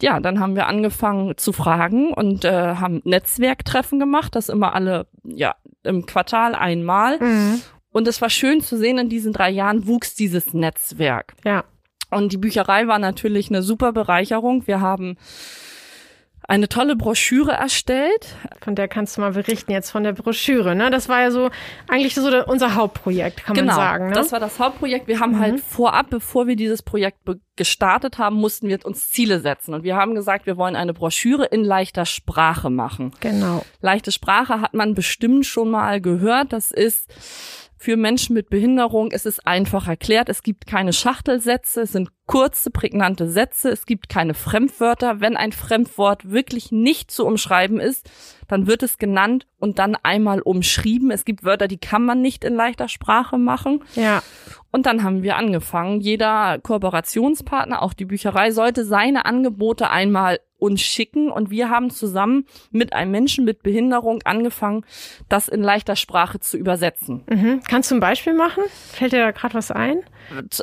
ja, 0.00 0.20
dann 0.20 0.40
haben 0.40 0.56
wir 0.56 0.66
angefangen 0.66 1.36
zu 1.36 1.52
fragen 1.52 2.12
und 2.12 2.44
äh, 2.44 2.50
haben 2.76 3.00
Netzwerktreffen 3.04 3.98
gemacht, 3.98 4.34
das 4.36 4.48
immer 4.48 4.74
alle, 4.74 5.06
ja, 5.24 5.54
im 5.82 6.06
Quartal 6.06 6.54
einmal. 6.54 7.18
mhm. 7.20 7.60
Und 7.92 8.06
es 8.06 8.20
war 8.22 8.30
schön 8.30 8.60
zu 8.60 8.76
sehen, 8.78 8.98
in 8.98 9.08
diesen 9.08 9.32
drei 9.32 9.50
Jahren 9.50 9.86
wuchs 9.88 10.14
dieses 10.14 10.54
Netzwerk. 10.54 11.34
ja, 11.44 11.64
Und 12.10 12.32
die 12.32 12.38
Bücherei 12.38 12.86
war 12.86 12.98
natürlich 12.98 13.48
eine 13.48 13.62
super 13.62 13.92
Bereicherung. 13.92 14.66
Wir 14.66 14.80
haben 14.80 15.16
eine 16.50 16.68
tolle 16.68 16.96
Broschüre 16.96 17.52
erstellt. 17.52 18.34
von 18.60 18.74
der 18.74 18.88
kannst 18.88 19.16
du 19.16 19.20
mal 19.20 19.32
berichten 19.32 19.70
jetzt 19.70 19.90
von 19.90 20.02
der 20.02 20.14
Broschüre. 20.14 20.74
Ne? 20.74 20.90
Das 20.90 21.08
war 21.08 21.20
ja 21.20 21.30
so 21.30 21.48
eigentlich 21.86 22.16
so 22.16 22.28
unser 22.46 22.74
Hauptprojekt, 22.74 23.44
kann 23.44 23.54
man 23.54 23.72
sagen. 23.72 24.06
Ne? 24.06 24.10
Genau, 24.10 24.20
das 24.20 24.32
war 24.32 24.40
das 24.40 24.58
Hauptprojekt. 24.58 25.06
Wir 25.06 25.20
haben 25.20 25.38
halt 25.38 25.60
vorab, 25.60 26.10
bevor 26.10 26.48
wir 26.48 26.56
dieses 26.56 26.82
Projekt 26.82 27.18
gestartet 27.54 28.18
haben, 28.18 28.34
mussten 28.34 28.66
wir 28.66 28.84
uns 28.84 29.10
Ziele 29.10 29.38
setzen. 29.38 29.74
Und 29.74 29.84
wir 29.84 29.94
haben 29.94 30.16
gesagt, 30.16 30.46
wir 30.46 30.56
wollen 30.56 30.74
eine 30.74 30.92
Broschüre 30.92 31.44
in 31.44 31.62
leichter 31.64 32.04
Sprache 32.04 32.68
machen. 32.68 33.12
genau. 33.20 33.64
Leichte 33.80 34.10
Sprache 34.10 34.60
hat 34.60 34.74
man 34.74 34.94
bestimmt 34.94 35.46
schon 35.46 35.70
mal 35.70 36.00
gehört. 36.00 36.52
Das 36.52 36.72
ist 36.72 37.08
für 37.82 37.96
Menschen 37.96 38.34
mit 38.34 38.50
Behinderung, 38.50 39.10
es 39.10 39.24
ist 39.24 39.46
einfach 39.46 39.88
erklärt. 39.88 40.28
Es 40.28 40.42
gibt 40.42 40.66
keine 40.66 40.92
Schachtelsätze, 40.92 41.80
es 41.80 41.92
sind 41.92 42.10
kurze, 42.30 42.70
prägnante 42.70 43.28
Sätze. 43.28 43.70
Es 43.70 43.86
gibt 43.86 44.08
keine 44.08 44.34
Fremdwörter. 44.34 45.20
Wenn 45.20 45.36
ein 45.36 45.50
Fremdwort 45.50 46.30
wirklich 46.30 46.70
nicht 46.70 47.10
zu 47.10 47.26
umschreiben 47.26 47.80
ist, 47.80 48.08
dann 48.46 48.68
wird 48.68 48.84
es 48.84 48.98
genannt 48.98 49.48
und 49.58 49.80
dann 49.80 49.96
einmal 49.96 50.40
umschrieben. 50.40 51.10
Es 51.10 51.24
gibt 51.24 51.42
Wörter, 51.42 51.66
die 51.66 51.78
kann 51.78 52.04
man 52.04 52.22
nicht 52.22 52.44
in 52.44 52.54
leichter 52.54 52.88
Sprache 52.88 53.36
machen. 53.36 53.82
Ja, 53.96 54.22
Und 54.70 54.86
dann 54.86 55.02
haben 55.02 55.24
wir 55.24 55.36
angefangen. 55.36 56.00
Jeder 56.00 56.60
Kooperationspartner, 56.60 57.82
auch 57.82 57.94
die 57.94 58.04
Bücherei, 58.04 58.52
sollte 58.52 58.84
seine 58.84 59.24
Angebote 59.24 59.90
einmal 59.90 60.38
uns 60.56 60.82
schicken. 60.82 61.32
Und 61.32 61.50
wir 61.50 61.68
haben 61.68 61.90
zusammen 61.90 62.46
mit 62.70 62.92
einem 62.92 63.10
Menschen 63.10 63.44
mit 63.44 63.64
Behinderung 63.64 64.20
angefangen, 64.22 64.84
das 65.28 65.48
in 65.48 65.62
leichter 65.62 65.96
Sprache 65.96 66.38
zu 66.38 66.56
übersetzen. 66.56 67.24
mhm. 67.28 67.60
kannst 67.68 67.90
du 67.90 67.96
ein 67.96 68.00
Beispiel 68.00 68.34
machen? 68.34 68.62
Fällt 68.92 69.12
dir 69.12 69.18
da 69.18 69.32
gerade 69.32 69.54
was 69.54 69.72
ein? 69.72 70.04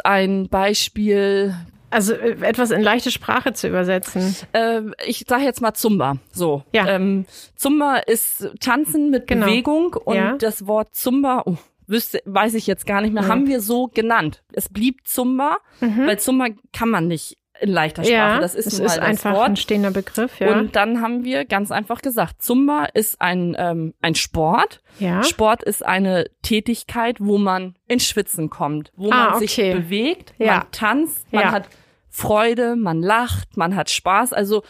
Ein 0.04 0.48
Beispiel, 0.50 1.54
Also 1.90 2.14
äh, 2.14 2.38
etwas 2.42 2.72
in 2.72 2.82
leichte 2.82 3.12
Sprache 3.12 3.54
zu 3.54 3.68
übersetzen. 3.68 4.36
äh, 4.54 4.82
ich 5.06 5.26
sage 5.28 5.44
jetzt 5.44 5.62
mal 5.62 5.74
Zumba. 5.74 6.18
So. 6.32 6.64
Ja. 6.74 6.88
Ähm, 6.88 7.26
Zumba 7.56 7.98
ist 7.98 8.50
Tanzen 8.60 9.10
mit 9.10 9.28
Genau. 9.28 9.46
Bewegung 9.46 9.94
und 9.94 10.16
Ja. 10.16 10.36
das 10.38 10.68
Wort 10.68 10.96
Zumba, 10.96 11.44
oh, 11.46 11.56
wüsste, 11.88 12.22
weiß 12.26 12.54
ich 12.56 12.68
jetzt 12.68 12.86
gar 12.86 13.02
nicht 13.02 13.14
mehr, 13.14 13.24
Mhm. 13.24 13.28
haben 13.30 13.48
wir 13.48 13.62
so 13.62 13.88
genannt. 13.88 14.44
Es 14.52 14.68
blieb 14.70 15.08
Zumba, 15.08 15.58
weil 15.80 16.20
Zumba 16.20 16.48
kann 16.74 16.90
man 16.90 17.08
nicht 17.08 17.38
in 17.60 17.70
leichter 17.72 18.04
Sprache. 18.04 18.14
Ja, 18.18 18.40
das 18.40 18.56
ist, 18.56 18.66
mal 18.80 18.86
ist 18.86 18.96
das 18.98 19.00
einfach 19.00 19.34
Wort. 19.34 19.50
ein 19.50 19.56
stehender 19.56 19.92
Begriff. 19.92 20.40
Ja, 20.40 20.58
Und 20.58 20.76
dann 20.76 21.02
haben 21.02 21.24
wir 21.24 21.46
ganz 21.46 21.72
einfach 21.72 22.02
gesagt, 22.02 22.42
Zumba 22.42 22.86
ist 22.94 23.20
ein, 23.22 23.56
ähm, 23.58 23.94
ein 24.02 24.16
Sport. 24.16 24.82
ja. 25.00 25.24
Sport 25.24 25.64
ist 25.64 25.86
eine 25.86 26.26
Tätigkeit, 26.42 27.18
wo 27.20 27.38
man 27.38 27.76
ins 27.88 28.06
Schwitzen 28.06 28.50
kommt, 28.50 28.92
wo 28.96 29.10
Ah, 29.12 29.32
man 29.32 29.40
sich 29.40 29.54
okay. 29.58 29.74
bewegt, 29.74 30.34
Ja. 30.38 30.58
man 30.58 30.72
tanzt, 30.72 31.32
man 31.34 31.44
Ja. 31.44 31.52
hat 31.52 31.70
Freude, 32.10 32.76
man 32.76 33.02
lacht, 33.02 33.58
man 33.58 33.76
hat 33.76 33.90
Spaß. 33.92 34.34
Also 34.34 34.64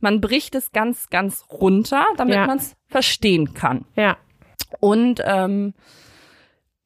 man 0.00 0.20
bricht 0.20 0.54
es 0.54 0.72
ganz, 0.72 1.10
ganz 1.10 1.44
runter, 1.50 2.06
damit 2.16 2.46
man 2.46 2.56
es 2.58 2.74
verstehen 2.88 3.52
kann. 3.54 3.84
ja, 3.96 4.16
Und 4.80 5.20
ähm, 5.24 5.74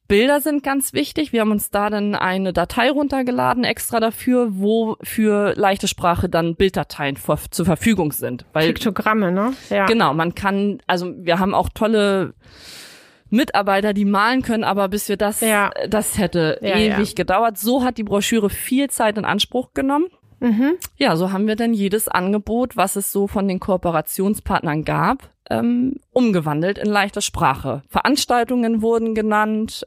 Bilder 0.09 0.41
sind 0.41 0.63
ganz 0.63 0.91
wichtig. 0.93 1.31
Wir 1.31 1.41
haben 1.41 1.51
uns 1.51 1.69
da 1.69 1.89
dann 1.89 2.15
eine 2.15 2.51
Datei 2.51 2.89
runtergeladen 2.89 3.63
extra 3.63 3.99
dafür, 4.01 4.47
wo 4.57 4.97
für 5.03 5.53
leichte 5.55 5.87
Sprache 5.87 6.27
dann 6.27 6.55
Bilddateien 6.55 7.15
vor, 7.15 7.39
zur 7.51 7.65
Verfügung 7.65 8.11
sind. 8.11 8.43
Weil 8.51 8.73
Piktogramme, 8.73 9.31
ne? 9.31 9.53
Ja. 9.69 9.85
Genau, 9.85 10.13
man 10.15 10.33
kann, 10.35 10.79
also 10.87 11.13
wir 11.15 11.39
haben 11.39 11.53
auch 11.53 11.69
tolle 11.69 12.33
Mitarbeiter, 13.29 13.93
die 13.93 14.05
malen 14.05 14.41
können, 14.41 14.63
aber 14.63 14.89
bis 14.89 15.07
wir 15.09 15.17
das, 15.17 15.41
Ja. 15.41 15.69
das 15.87 16.17
hätte 16.17 16.57
Ja, 16.61 16.75
ewig 16.75 17.09
ja. 17.09 17.13
gedauert. 17.15 17.59
So 17.59 17.83
hat 17.83 17.97
die 17.99 18.03
Broschüre 18.03 18.49
viel 18.49 18.89
Zeit 18.89 19.17
in 19.17 19.25
Anspruch 19.25 19.73
genommen. 19.75 20.07
Mhm. 20.39 20.77
Ja, 20.97 21.15
so 21.17 21.31
haben 21.31 21.45
wir 21.47 21.55
dann 21.55 21.73
jedes 21.73 22.07
Angebot, 22.07 22.75
was 22.77 22.95
es 22.95 23.11
so 23.11 23.27
von 23.27 23.47
den 23.47 23.59
Kooperationspartnern 23.59 24.85
gab, 24.85 25.29
ähm, 25.49 25.95
umgewandelt 26.11 26.77
in 26.77 26.89
leichter 26.89 27.21
Sprache. 27.21 27.83
Veranstaltungen 27.89 28.81
wurden 28.81 29.15
genannt, 29.15 29.85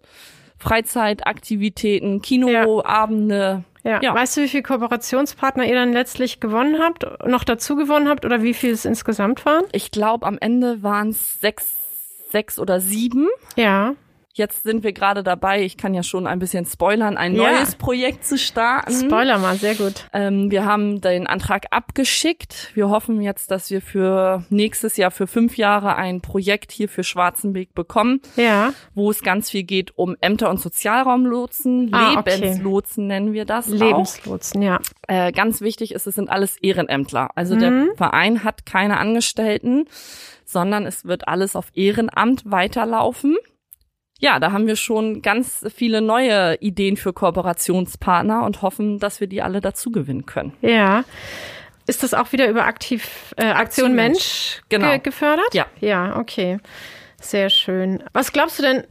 Freizeitaktivitäten, 0.58 2.22
Kinoabende. 2.22 3.64
Ja. 3.84 4.00
Ja. 4.00 4.14
Weißt 4.14 4.36
du, 4.36 4.42
wie 4.42 4.48
viele 4.48 4.62
Kooperationspartner 4.62 5.64
ihr 5.64 5.74
dann 5.74 5.92
letztlich 5.92 6.38
gewonnen 6.38 6.78
habt, 6.78 7.04
noch 7.26 7.42
dazu 7.42 7.74
gewonnen 7.74 8.08
habt 8.08 8.24
oder 8.24 8.42
wie 8.42 8.54
viel 8.54 8.70
es 8.70 8.84
insgesamt 8.84 9.44
waren? 9.44 9.64
Ich 9.72 9.90
glaube, 9.90 10.26
am 10.26 10.38
Ende 10.38 10.84
waren 10.84 11.08
es 11.08 11.40
sechs, 11.40 11.74
sechs 12.30 12.60
oder 12.60 12.80
sieben. 12.80 13.28
Ja. 13.56 13.94
Jetzt 14.34 14.62
sind 14.62 14.82
wir 14.82 14.92
gerade 14.94 15.22
dabei, 15.22 15.62
ich 15.62 15.76
kann 15.76 15.92
ja 15.92 16.02
schon 16.02 16.26
ein 16.26 16.38
bisschen 16.38 16.64
spoilern, 16.64 17.18
ein 17.18 17.34
Ja. 17.34 17.52
neues 17.52 17.74
Projekt 17.74 18.24
zu 18.24 18.38
starten. 18.38 18.90
Spoiler 18.94 19.36
mal, 19.38 19.56
sehr 19.56 19.74
gut. 19.74 20.06
Ähm, 20.14 20.50
wir 20.50 20.64
haben 20.64 21.02
den 21.02 21.26
Antrag 21.26 21.66
abgeschickt. 21.70 22.70
Wir 22.74 22.88
hoffen 22.88 23.20
jetzt, 23.20 23.50
dass 23.50 23.68
wir 23.70 23.82
für 23.82 24.46
nächstes 24.48 24.96
Jahr 24.96 25.10
für 25.10 25.26
fünf 25.26 25.58
Jahre 25.58 25.96
ein 25.96 26.22
Projekt 26.22 26.72
hier 26.72 26.88
für 26.88 27.04
Schwarzenbeek 27.04 27.74
bekommen, 27.74 28.22
Ja, 28.36 28.72
wo 28.94 29.10
es 29.10 29.20
ganz 29.22 29.50
viel 29.50 29.64
geht 29.64 29.98
um 29.98 30.16
Ämter- 30.22 30.48
und 30.48 30.60
Sozialraumlotsen, 30.60 31.90
Ah, 31.92 32.18
okay. 32.18 32.36
Lebenslotsen 32.36 33.06
nennen 33.08 33.34
wir 33.34 33.44
das 33.44 33.68
auch. 33.70 33.76
Lebenslotsen, 33.78 34.62
ja. 34.62 34.78
Äh, 35.08 35.32
ganz 35.32 35.60
wichtig 35.60 35.92
ist, 35.92 36.06
es 36.06 36.14
sind 36.14 36.30
alles 36.30 36.56
Ehrenämtler. 36.56 37.28
Also 37.34 37.54
der 37.54 37.70
Mhm. 37.70 37.90
Verein 37.96 38.44
hat 38.44 38.64
keine 38.64 38.96
Angestellten, 38.96 39.84
sondern 40.46 40.86
es 40.86 41.04
wird 41.04 41.28
alles 41.28 41.54
auf 41.54 41.66
Ehrenamt 41.74 42.50
weiterlaufen. 42.50 43.36
Ja, 44.24 44.38
da 44.38 44.52
haben 44.52 44.68
wir 44.68 44.76
schon 44.76 45.20
ganz 45.20 45.66
viele 45.74 46.00
neue 46.00 46.54
Ideen 46.60 46.96
für 46.96 47.12
Kooperationspartner 47.12 48.44
und 48.44 48.62
hoffen, 48.62 49.00
dass 49.00 49.18
wir 49.20 49.26
die 49.26 49.42
alle 49.42 49.60
dazu 49.60 49.90
gewinnen 49.90 50.26
können. 50.26 50.52
Ja. 50.60 51.02
Ist 51.88 52.04
das 52.04 52.14
auch 52.14 52.30
wieder 52.30 52.48
über 52.48 52.64
Aktiv, 52.66 53.34
äh, 53.36 53.46
Aktion 53.46 53.96
Mensch, 53.96 54.62
genau. 54.68 54.90
ge 54.90 54.98
gefördert? 55.00 55.52
Ja. 55.52 55.66
Ja, 55.80 56.16
okay. 56.18 56.58
Sehr 57.20 57.50
schön. 57.50 58.04
Was 58.12 58.32
glaubst 58.32 58.60
du 58.60 58.62
denn, 58.62 58.84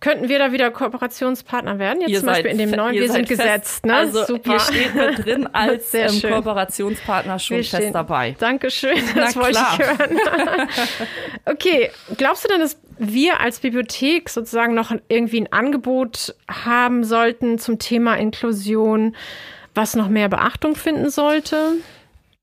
könnten 0.00 0.30
wir 0.30 0.38
da 0.38 0.50
wieder 0.52 0.70
Kooperationspartner 0.70 1.78
werden? 1.78 2.00
Jetzt 2.00 2.10
Ihr 2.10 2.18
zum 2.20 2.28
Beispiel 2.28 2.50
in 2.52 2.56
dem 2.58 2.70
neuen, 2.70 2.94
wir 2.94 3.12
sind 3.12 3.28
fest- 3.28 3.40
gesetzt, 3.42 3.84
ne? 3.84 3.94
Also 3.96 4.24
Super. 4.24 4.54
ihr 4.54 4.60
steht 4.60 4.94
mit 4.94 5.26
drin 5.26 5.46
als 5.52 5.92
ähm. 5.92 6.22
Kooperationspartner 6.22 7.38
schon 7.38 7.58
Wir 7.58 7.64
fest 7.64 7.76
stehen- 7.82 7.92
dabei. 7.92 8.34
Dankeschön, 8.38 8.96
das 9.14 9.34
Na 9.36 9.42
wollte 9.42 9.58
ich 9.58 9.78
klar. 9.78 9.98
hören. 9.98 10.68
okay, 11.44 11.90
glaubst 12.16 12.44
du 12.44 12.48
denn, 12.48 12.60
dass 12.60 12.78
wir 12.98 13.40
als 13.40 13.60
Bibliothek 13.60 14.28
sozusagen 14.28 14.74
noch 14.74 14.92
irgendwie 15.08 15.40
ein 15.40 15.52
Angebot 15.52 16.34
haben 16.50 17.04
sollten 17.04 17.58
zum 17.58 17.78
Thema 17.78 18.14
Inklusion, 18.16 19.14
was 19.74 19.94
noch 19.96 20.08
mehr 20.08 20.28
Beachtung 20.28 20.74
finden 20.74 21.10
sollte? 21.10 21.74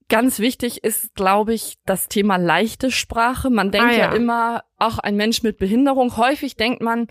Ganz 0.08 0.40
wichtig 0.40 0.84
ist, 0.84 1.16
glaube 1.16 1.54
ich, 1.54 1.78
das 1.86 2.08
Thema 2.08 2.38
leichte 2.38 2.92
Sprache. 2.92 3.50
Man 3.50 3.72
denkt 3.72 3.90
Ah, 3.90 3.92
ja. 3.92 3.98
ja. 4.06 4.14
immer, 4.14 4.64
auch 4.78 5.00
ein 5.00 5.16
Mensch 5.16 5.42
mit 5.42 5.58
Behinderung. 5.58 6.16
Häufig 6.18 6.56
denkt 6.56 6.82
man 6.82 7.08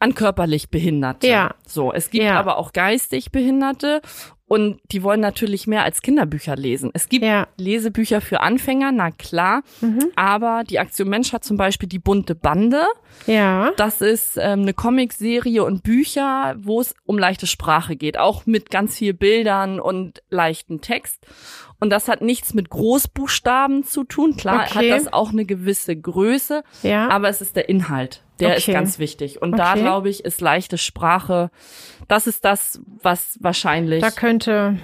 an 0.00 0.14
körperlich 0.14 0.68
Behinderte. 0.68 1.26
Ja. 1.28 1.54
So, 1.66 1.92
es 1.92 2.10
gibt 2.10 2.24
Ja. 2.24 2.38
aber 2.38 2.58
auch 2.58 2.72
geistig 2.72 3.30
Behinderte 3.30 4.02
und 4.48 4.80
die 4.92 5.02
wollen 5.02 5.20
natürlich 5.20 5.66
mehr 5.66 5.82
als 5.82 6.02
Kinderbücher 6.02 6.54
lesen. 6.56 6.90
Es 6.94 7.08
gibt 7.08 7.24
Ja. 7.24 7.48
Lesebücher 7.56 8.20
für 8.20 8.40
Anfänger, 8.40 8.92
na 8.92 9.10
klar. 9.10 9.62
Mhm. 9.80 10.10
Aber 10.14 10.62
die 10.68 10.78
Aktion 10.78 11.08
Mensch 11.08 11.32
hat 11.32 11.44
zum 11.44 11.56
Beispiel 11.56 11.88
die 11.88 11.98
bunte 11.98 12.34
Bande. 12.36 12.82
Ja. 13.26 13.72
Das 13.76 14.00
ist 14.00 14.36
ähm, 14.36 14.62
eine 14.62 14.72
Comicserie 14.74 15.64
und 15.64 15.82
Bücher, 15.82 16.54
wo 16.58 16.80
es 16.80 16.94
um 17.04 17.18
leichte 17.18 17.46
Sprache 17.46 17.96
geht, 17.96 18.18
auch 18.18 18.46
mit 18.46 18.70
ganz 18.70 18.96
viel 18.98 19.14
Bildern 19.14 19.80
und 19.80 20.22
leichten 20.30 20.80
Text. 20.80 21.26
Und 21.80 21.90
das 21.90 22.08
hat 22.08 22.22
nichts 22.22 22.54
mit 22.54 22.70
Großbuchstaben 22.70 23.84
zu 23.84 24.04
tun. 24.04 24.36
Klar 24.36 24.66
Okay. 24.70 24.92
hat 24.92 25.00
das 25.00 25.12
auch 25.12 25.30
eine 25.32 25.44
gewisse 25.44 25.96
Größe, 25.96 26.62
Ja. 26.82 27.08
aber 27.08 27.28
es 27.28 27.40
ist 27.40 27.56
der 27.56 27.68
Inhalt. 27.68 28.22
Der 28.40 28.56
ist 28.56 28.64
Okay. 28.64 28.72
ganz 28.72 28.98
wichtig. 28.98 29.40
Und 29.40 29.52
da, 29.58 29.72
Okay. 29.72 29.80
glaube 29.82 30.08
ich, 30.10 30.24
ist 30.24 30.40
leichte 30.40 30.76
Sprache, 30.78 31.50
das 32.08 32.26
ist 32.26 32.44
das, 32.44 32.80
was 33.02 33.38
wahrscheinlich, 33.40 34.02
da 34.02 34.10
könnte. 34.10 34.78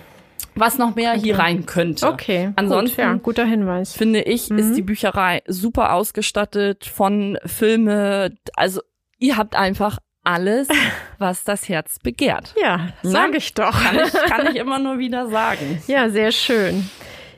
was 0.54 0.78
noch 0.78 0.94
mehr 0.94 1.12
hier 1.12 1.38
rein 1.38 1.66
könnte. 1.66 2.06
Okay. 2.08 2.52
Ansonsten 2.56 2.96
gut, 3.02 3.04
ja, 3.12 3.14
guter 3.14 3.44
Hinweis. 3.44 3.92
finde 3.94 4.22
ich, 4.22 4.50
Mhm. 4.50 4.58
ist 4.58 4.74
die 4.74 4.82
Bücherei 4.82 5.42
super 5.46 5.92
ausgestattet 5.94 6.84
von 6.84 7.38
Filme. 7.46 8.34
Also 8.56 8.80
ihr 9.18 9.36
habt 9.36 9.54
einfach 9.56 9.98
alles, 10.24 10.68
was 11.18 11.44
das 11.44 11.68
Herz 11.68 11.98
begehrt. 11.98 12.54
Ja, 12.60 12.88
sage 13.02 13.36
ich 13.38 13.54
doch. 13.54 13.72
Kann 13.82 13.98
ich, 14.06 14.12
kann 14.12 14.46
ich 14.48 14.56
immer 14.60 14.78
nur 14.78 14.98
wieder 14.98 15.28
sagen. 15.28 15.82
Ja, 15.86 16.08
sehr 16.10 16.32
schön. 16.32 16.88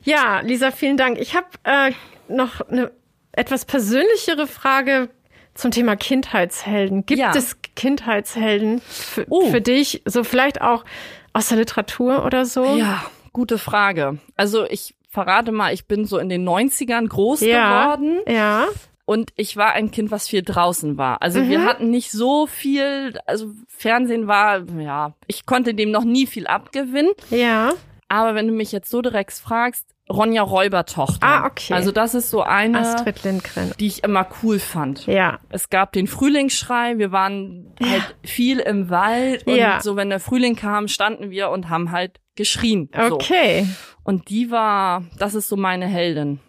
Ja, 0.03 0.41
Lisa, 0.41 0.71
vielen 0.71 0.97
Dank. 0.97 1.19
Ich 1.19 1.35
habe 1.35 1.47
äh, 1.65 1.93
noch 2.29 2.61
eine 2.63 2.91
etwas 3.33 3.65
persönlichere 3.65 4.47
Frage 4.47 5.09
zum 5.55 5.71
Thema 5.71 5.97
Kindheitshelden. 5.97 7.07
Gibt 7.07 7.21
Ja. 7.21 7.33
es 7.35 7.57
Kindheitshelden 7.77 8.81
für, 8.81 9.27
Oh. 9.31 9.47
für 9.51 9.61
dich? 9.61 10.03
So 10.05 10.25
vielleicht 10.25 10.61
auch 10.61 10.85
aus 11.33 11.49
der 11.49 11.59
Literatur 11.59 12.25
oder 12.25 12.45
so? 12.45 12.65
Ja, 12.77 13.05
gute 13.33 13.59
Frage. 13.59 14.19
Also 14.37 14.65
ich 14.65 14.95
verrate 15.11 15.53
mal, 15.53 15.73
ich 15.73 15.87
bin 15.87 16.05
so 16.07 16.19
in 16.19 16.29
den 16.29 16.45
90ern 16.45 17.07
groß 17.09 17.41
Ja. 17.43 17.87
geworden 17.95 18.19
Ja. 18.29 18.67
und 19.05 19.31
ich 19.37 19.57
war 19.57 19.73
ein 19.73 19.91
Kind, 19.93 20.11
was 20.11 20.29
viel 20.29 20.43
draußen 20.43 20.97
war. 20.99 21.23
Also 21.23 21.41
Mhm. 21.41 21.49
wir 21.51 21.65
hatten 21.65 21.91
nicht 21.91 22.11
so 22.11 22.47
viel, 22.49 23.19
also 23.27 23.53
Fernsehen 23.69 24.27
war, 24.27 24.63
ja, 24.79 25.15
ich 25.29 25.47
konnte 25.47 25.75
dem 25.75 25.91
noch 25.93 26.05
nie 26.05 26.27
viel 26.27 26.47
abgewinnen. 26.49 27.13
Ja. 27.31 27.73
Aber 28.09 28.35
wenn 28.35 28.49
du 28.49 28.53
mich 28.55 28.71
jetzt 28.73 28.91
so 28.91 29.03
direkt 29.03 29.33
fragst, 29.33 29.87
Ronja 30.11 30.43
Räubertochter. 30.43 31.27
Ah, 31.27 31.47
okay. 31.47 31.73
Also 31.73 31.91
das 31.91 32.15
ist 32.15 32.29
so 32.31 32.43
eine, 32.43 32.79
Astrid 32.81 33.23
Lindgren. 33.25 33.73
die 33.81 33.87
ich 33.87 34.05
immer 34.05 34.27
cool 34.43 34.59
fand. 34.59 35.07
Ja. 35.07 35.39
Es 35.49 35.71
gab 35.71 35.93
den 35.93 36.07
Frühlingsschrei, 36.07 36.99
wir 36.99 37.11
waren 37.11 37.75
halt 37.83 38.15
viel 38.23 38.59
im 38.61 38.91
Wald 38.91 39.47
und 39.47 39.57
Ja. 39.57 39.81
so, 39.81 39.97
wenn 39.97 40.11
der 40.11 40.21
Frühling 40.21 40.57
kam, 40.57 40.89
standen 40.89 41.31
wir 41.31 41.49
und 41.51 41.71
haben 41.71 41.91
halt 41.91 42.21
geschrien. 42.37 42.91
So. 42.95 43.15
Okay. 43.15 43.67
Und 44.03 44.29
die 44.29 44.51
war, 44.51 45.05
das 45.19 45.35
ist 45.35 45.49
so 45.49 45.57
meine 45.57 45.87
Heldin. 45.87 46.41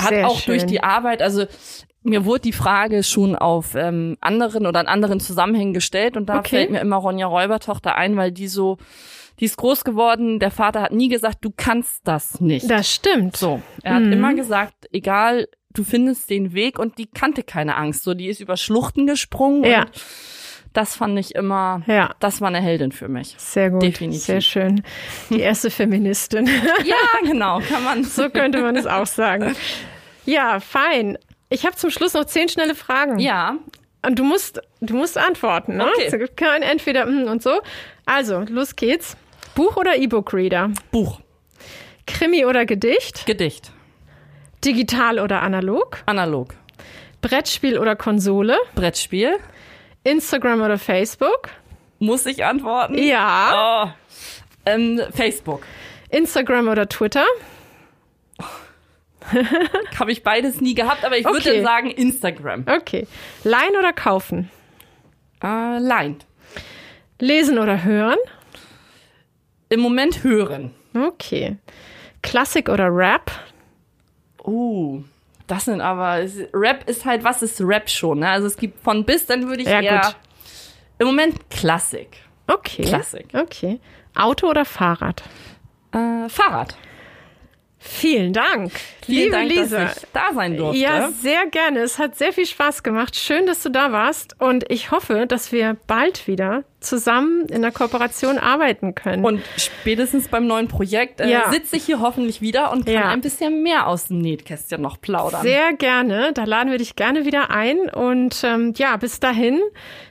Hat 0.00 0.08
Sehr 0.10 0.26
auch 0.28 0.40
durch 0.42 0.60
schön. 0.62 0.68
die 0.68 0.82
Arbeit, 0.82 1.20
also 1.20 1.44
mir 2.02 2.24
wurde 2.24 2.40
die 2.42 2.52
Frage 2.52 3.02
schon 3.02 3.36
auf 3.36 3.74
ähm, 3.74 4.16
anderen 4.20 4.64
oder 4.66 4.80
in 4.80 4.86
anderen 4.86 5.20
Zusammenhängen 5.20 5.74
gestellt 5.74 6.16
und 6.16 6.26
da 6.26 6.38
Okay. 6.38 6.48
fällt 6.56 6.70
mir 6.70 6.80
immer 6.80 6.96
Ronja 6.96 7.26
Räubertochter 7.26 7.94
ein, 7.96 8.16
weil 8.16 8.30
die 8.32 8.48
so, 8.48 8.78
die 9.40 9.44
ist 9.44 9.56
groß 9.56 9.84
geworden, 9.84 10.38
der 10.40 10.50
Vater 10.50 10.82
hat 10.82 10.92
nie 10.92 11.08
gesagt, 11.08 11.38
du 11.42 11.50
kannst 11.56 12.00
das 12.04 12.40
nicht. 12.40 12.70
Das 12.70 12.92
stimmt. 12.92 13.36
So, 13.36 13.60
er 13.82 13.94
hat 13.96 14.02
Mhm. 14.04 14.12
immer 14.12 14.34
gesagt, 14.34 14.74
egal, 14.92 15.48
du 15.74 15.84
findest 15.84 16.30
den 16.30 16.54
Weg 16.54 16.78
und 16.78 16.98
die 16.98 17.06
kannte 17.06 17.42
keine 17.42 17.76
Angst. 17.76 18.02
So, 18.04 18.14
die 18.14 18.28
ist 18.28 18.40
über 18.40 18.56
Schluchten 18.56 19.06
gesprungen 19.06 19.64
Ja. 19.64 19.82
und 19.82 19.90
das 20.72 20.96
fand 20.96 21.18
ich 21.18 21.34
immer, 21.34 21.82
Ja. 21.86 22.14
das 22.20 22.40
war 22.40 22.48
eine 22.48 22.60
Heldin 22.60 22.92
für 22.92 23.08
mich. 23.08 23.34
Sehr 23.38 23.70
gut. 23.70 23.82
Definitiv. 23.82 24.22
Sehr 24.22 24.40
schön. 24.40 24.82
Die 25.30 25.40
erste 25.40 25.70
Feministin. 25.70 26.46
Ja, 26.84 26.96
genau, 27.22 27.60
kann 27.60 27.84
man. 27.84 28.04
So 28.04 28.28
könnte 28.30 28.60
man 28.62 28.76
es 28.76 28.86
auch 28.86 29.06
sagen. 29.06 29.54
Ja, 30.24 30.60
fein. 30.60 31.18
Ich 31.50 31.64
habe 31.64 31.76
zum 31.76 31.90
Schluss 31.90 32.14
noch 32.14 32.24
zehn 32.24 32.48
schnelle 32.48 32.74
Fragen. 32.74 33.18
Ja, 33.18 33.56
Und 34.04 34.18
du 34.18 34.24
musst, 34.24 34.60
du 34.80 34.94
musst 34.96 35.16
antworten, 35.18 35.76
ne? 35.78 35.86
Okay. 35.86 36.04
Es 36.06 36.12
gibt 36.12 36.36
kein 36.36 36.62
Entweder 36.62 37.06
mm 37.06 37.28
und 37.28 37.42
so. 37.42 37.60
Also, 38.04 38.40
los 38.48 38.76
geht's. 38.76 39.16
Buch 39.56 39.76
oder 39.76 39.96
E-Book-Reader? 39.96 40.70
Buch, 40.92 41.20
Krimi 42.06 42.44
oder 42.44 42.64
Gedicht? 42.66 43.26
Gedicht, 43.26 43.72
Digital 44.64 45.18
oder 45.18 45.42
analog? 45.42 45.98
analog, 46.06 46.54
Brettspiel 47.22 47.78
oder 47.78 47.96
Konsole? 47.96 48.56
Brettspiel. 48.76 49.36
Instagram 50.04 50.60
oder 50.62 50.78
Facebook? 50.78 51.48
Muss 51.98 52.26
ich 52.26 52.44
antworten? 52.44 52.96
Ja. 52.96 53.86
Oh. 53.86 53.90
Ähm, 54.66 55.00
Facebook. 55.12 55.62
Instagram 56.10 56.68
oder 56.68 56.88
Twitter? 56.88 57.24
Habe 59.98 60.12
ich 60.12 60.22
beides 60.22 60.60
nie 60.60 60.74
gehabt, 60.74 61.04
aber 61.04 61.16
ich 61.18 61.24
würde 61.24 61.38
Okay. 61.50 61.62
sagen 61.62 61.90
Instagram. 61.90 62.64
Okay. 62.68 63.06
Leihen 63.42 63.76
oder 63.76 63.92
kaufen? 63.92 64.50
Äh, 65.42 65.78
Line. 65.78 66.18
Lesen 67.18 67.58
oder 67.58 67.82
hören? 67.82 68.18
Im 69.68 69.80
Moment 69.80 70.22
hören. 70.22 70.72
Okay. 70.94 71.56
Klassik 72.22 72.68
oder 72.68 72.88
Rap? 72.94 73.30
Uh, 74.44 75.02
das 75.46 75.64
sind 75.66 75.80
aber, 75.80 76.24
Rap 76.52 76.88
ist 76.88 77.04
halt, 77.04 77.24
was 77.24 77.42
ist 77.42 77.60
Rap 77.60 77.88
schon? 77.90 78.20
Ne? 78.20 78.28
Also 78.28 78.46
es 78.46 78.56
gibt 78.56 78.82
von 78.82 79.04
bis, 79.04 79.26
dann 79.26 79.48
würde 79.48 79.62
ich 79.62 79.68
Ja, 79.68 79.80
eher, 79.80 80.00
gut. 80.00 80.16
im 80.98 81.06
Moment 81.08 81.50
Klassik. 81.50 82.18
Okay. 82.46 82.82
Klassik. 82.84 83.26
Okay. 83.32 83.80
Auto 84.14 84.48
oder 84.48 84.64
Fahrrad? 84.64 85.22
Äh, 85.92 86.28
Fahrrad. 86.28 86.76
Vielen 87.88 88.32
Dank. 88.32 88.72
Vielen 89.04 89.24
Liebe 89.24 89.36
Dank, 89.36 89.48
Lisa. 89.50 89.84
dass 89.84 89.96
ich 89.98 90.02
da 90.12 90.32
sein 90.34 90.56
durfte. 90.56 90.78
Ja, 90.80 91.10
sehr 91.10 91.46
gerne. 91.46 91.80
Es 91.80 91.98
hat 91.98 92.16
sehr 92.16 92.32
viel 92.32 92.46
Spaß 92.46 92.82
gemacht. 92.82 93.14
Schön, 93.16 93.46
dass 93.46 93.62
du 93.62 93.68
da 93.70 93.92
warst. 93.92 94.34
Und 94.40 94.64
ich 94.70 94.90
hoffe, 94.90 95.26
dass 95.26 95.52
wir 95.52 95.76
bald 95.86 96.26
wieder 96.26 96.64
zusammen 96.80 97.46
in 97.46 97.62
der 97.62 97.70
Kooperation 97.72 98.38
arbeiten 98.38 98.94
können. 98.94 99.24
Und 99.24 99.42
spätestens 99.56 100.28
beim 100.28 100.46
neuen 100.46 100.66
Projekt 100.68 101.20
äh, 101.20 101.30
Ja. 101.30 101.50
sitze 101.50 101.76
ich 101.76 101.84
hier 101.86 102.00
hoffentlich 102.00 102.40
wieder 102.40 102.72
und 102.72 102.84
kann 102.86 102.94
Ja. 102.94 103.08
ein 103.10 103.20
bisschen 103.20 103.62
mehr 103.62 103.86
aus 103.86 104.06
dem 104.06 104.18
Nähkästchen 104.18 104.80
noch 104.82 105.00
plaudern. 105.00 105.42
sehr 105.42 105.72
gerne. 105.72 106.32
Da 106.34 106.44
laden 106.44 106.70
wir 106.70 106.78
dich 106.78 106.96
gerne 106.96 107.24
wieder 107.24 107.50
ein. 107.50 107.78
Und 107.90 108.42
ähm, 108.44 108.74
ja, 108.76 108.96
bis 108.96 109.20
dahin. 109.20 109.60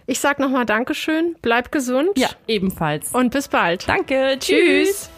Ich 0.08 0.20
sag 0.20 0.40
nochmal 0.40 0.66
Dankeschön. 0.66 1.36
Bleib 1.42 1.72
gesund. 1.72 2.12
ja, 2.18 2.30
ebenfalls. 2.48 3.12
Und 3.12 3.32
bis 3.32 3.48
bald. 3.50 3.88
Danke. 3.88 4.38
Tschüss. 4.40 5.10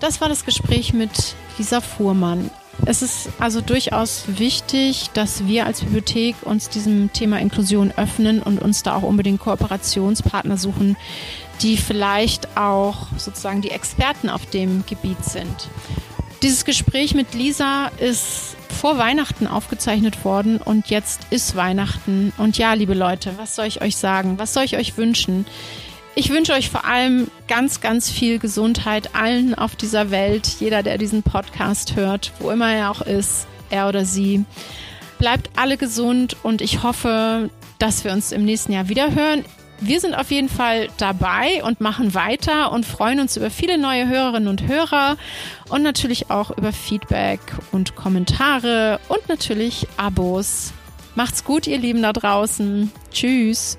Das 0.00 0.20
war 0.20 0.28
das 0.28 0.44
Gespräch 0.44 0.92
mit 0.92 1.10
Lisa 1.58 1.80
Fuhrmann. 1.80 2.50
Es 2.86 3.02
ist 3.02 3.30
also 3.40 3.60
durchaus 3.60 4.24
wichtig, 4.28 5.10
dass 5.12 5.46
wir 5.46 5.66
als 5.66 5.80
Bibliothek 5.80 6.36
uns 6.42 6.68
diesem 6.68 7.12
Thema 7.12 7.40
Inklusion 7.40 7.92
öffnen 7.96 8.40
und 8.40 8.62
uns 8.62 8.84
da 8.84 8.94
auch 8.94 9.02
unbedingt 9.02 9.40
Kooperationspartner 9.40 10.56
suchen, 10.56 10.96
die 11.60 11.76
vielleicht 11.76 12.56
auch 12.56 13.08
sozusagen 13.16 13.62
die 13.62 13.72
Experten 13.72 14.30
auf 14.30 14.46
dem 14.46 14.84
Gebiet 14.86 15.24
sind. 15.24 15.68
Dieses 16.42 16.64
Gespräch 16.64 17.14
mit 17.14 17.34
Lisa 17.34 17.90
ist 17.98 18.56
vor 18.68 18.96
Weihnachten 18.96 19.48
aufgezeichnet 19.48 20.24
worden 20.24 20.58
und 20.58 20.88
jetzt 20.88 21.22
ist 21.30 21.56
Weihnachten. 21.56 22.32
Und 22.38 22.58
ja, 22.58 22.74
liebe 22.74 22.94
Leute, 22.94 23.34
was 23.38 23.56
soll 23.56 23.66
ich 23.66 23.82
euch 23.82 23.96
sagen? 23.96 24.38
Was 24.38 24.54
soll 24.54 24.62
ich 24.62 24.76
euch 24.76 24.96
wünschen? 24.96 25.46
Ich 26.18 26.30
wünsche 26.30 26.52
euch 26.52 26.68
vor 26.68 26.84
allem 26.84 27.28
ganz, 27.46 27.80
ganz 27.80 28.10
viel 28.10 28.40
Gesundheit 28.40 29.14
allen 29.14 29.54
auf 29.54 29.76
dieser 29.76 30.10
Welt, 30.10 30.56
jeder, 30.58 30.82
der 30.82 30.98
diesen 30.98 31.22
Podcast 31.22 31.94
hört, 31.94 32.32
wo 32.40 32.50
immer 32.50 32.72
er 32.72 32.90
auch 32.90 33.02
ist, 33.02 33.46
er 33.70 33.88
oder 33.88 34.04
sie. 34.04 34.44
Bleibt 35.20 35.50
alle 35.54 35.76
gesund 35.76 36.34
und 36.42 36.60
ich 36.60 36.82
hoffe, 36.82 37.50
dass 37.78 38.02
wir 38.02 38.10
uns 38.10 38.32
im 38.32 38.44
nächsten 38.44 38.72
Jahr 38.72 38.88
wieder 38.88 39.14
hören. 39.14 39.44
Wir 39.80 40.00
sind 40.00 40.16
auf 40.16 40.32
jeden 40.32 40.48
Fall 40.48 40.88
dabei 40.96 41.62
und 41.62 41.80
machen 41.80 42.14
weiter 42.14 42.72
und 42.72 42.84
freuen 42.84 43.20
uns 43.20 43.36
über 43.36 43.48
viele 43.48 43.78
neue 43.78 44.08
Hörerinnen 44.08 44.48
und 44.48 44.66
Hörer 44.66 45.18
und 45.68 45.84
natürlich 45.84 46.32
auch 46.32 46.50
über 46.50 46.72
Feedback 46.72 47.38
und 47.70 47.94
Kommentare 47.94 48.98
und 49.06 49.28
natürlich 49.28 49.86
Abos. 49.96 50.72
Macht's 51.14 51.44
gut, 51.44 51.68
ihr 51.68 51.78
Lieben 51.78 52.02
da 52.02 52.12
draußen. 52.12 52.90
Tschüss. 53.12 53.78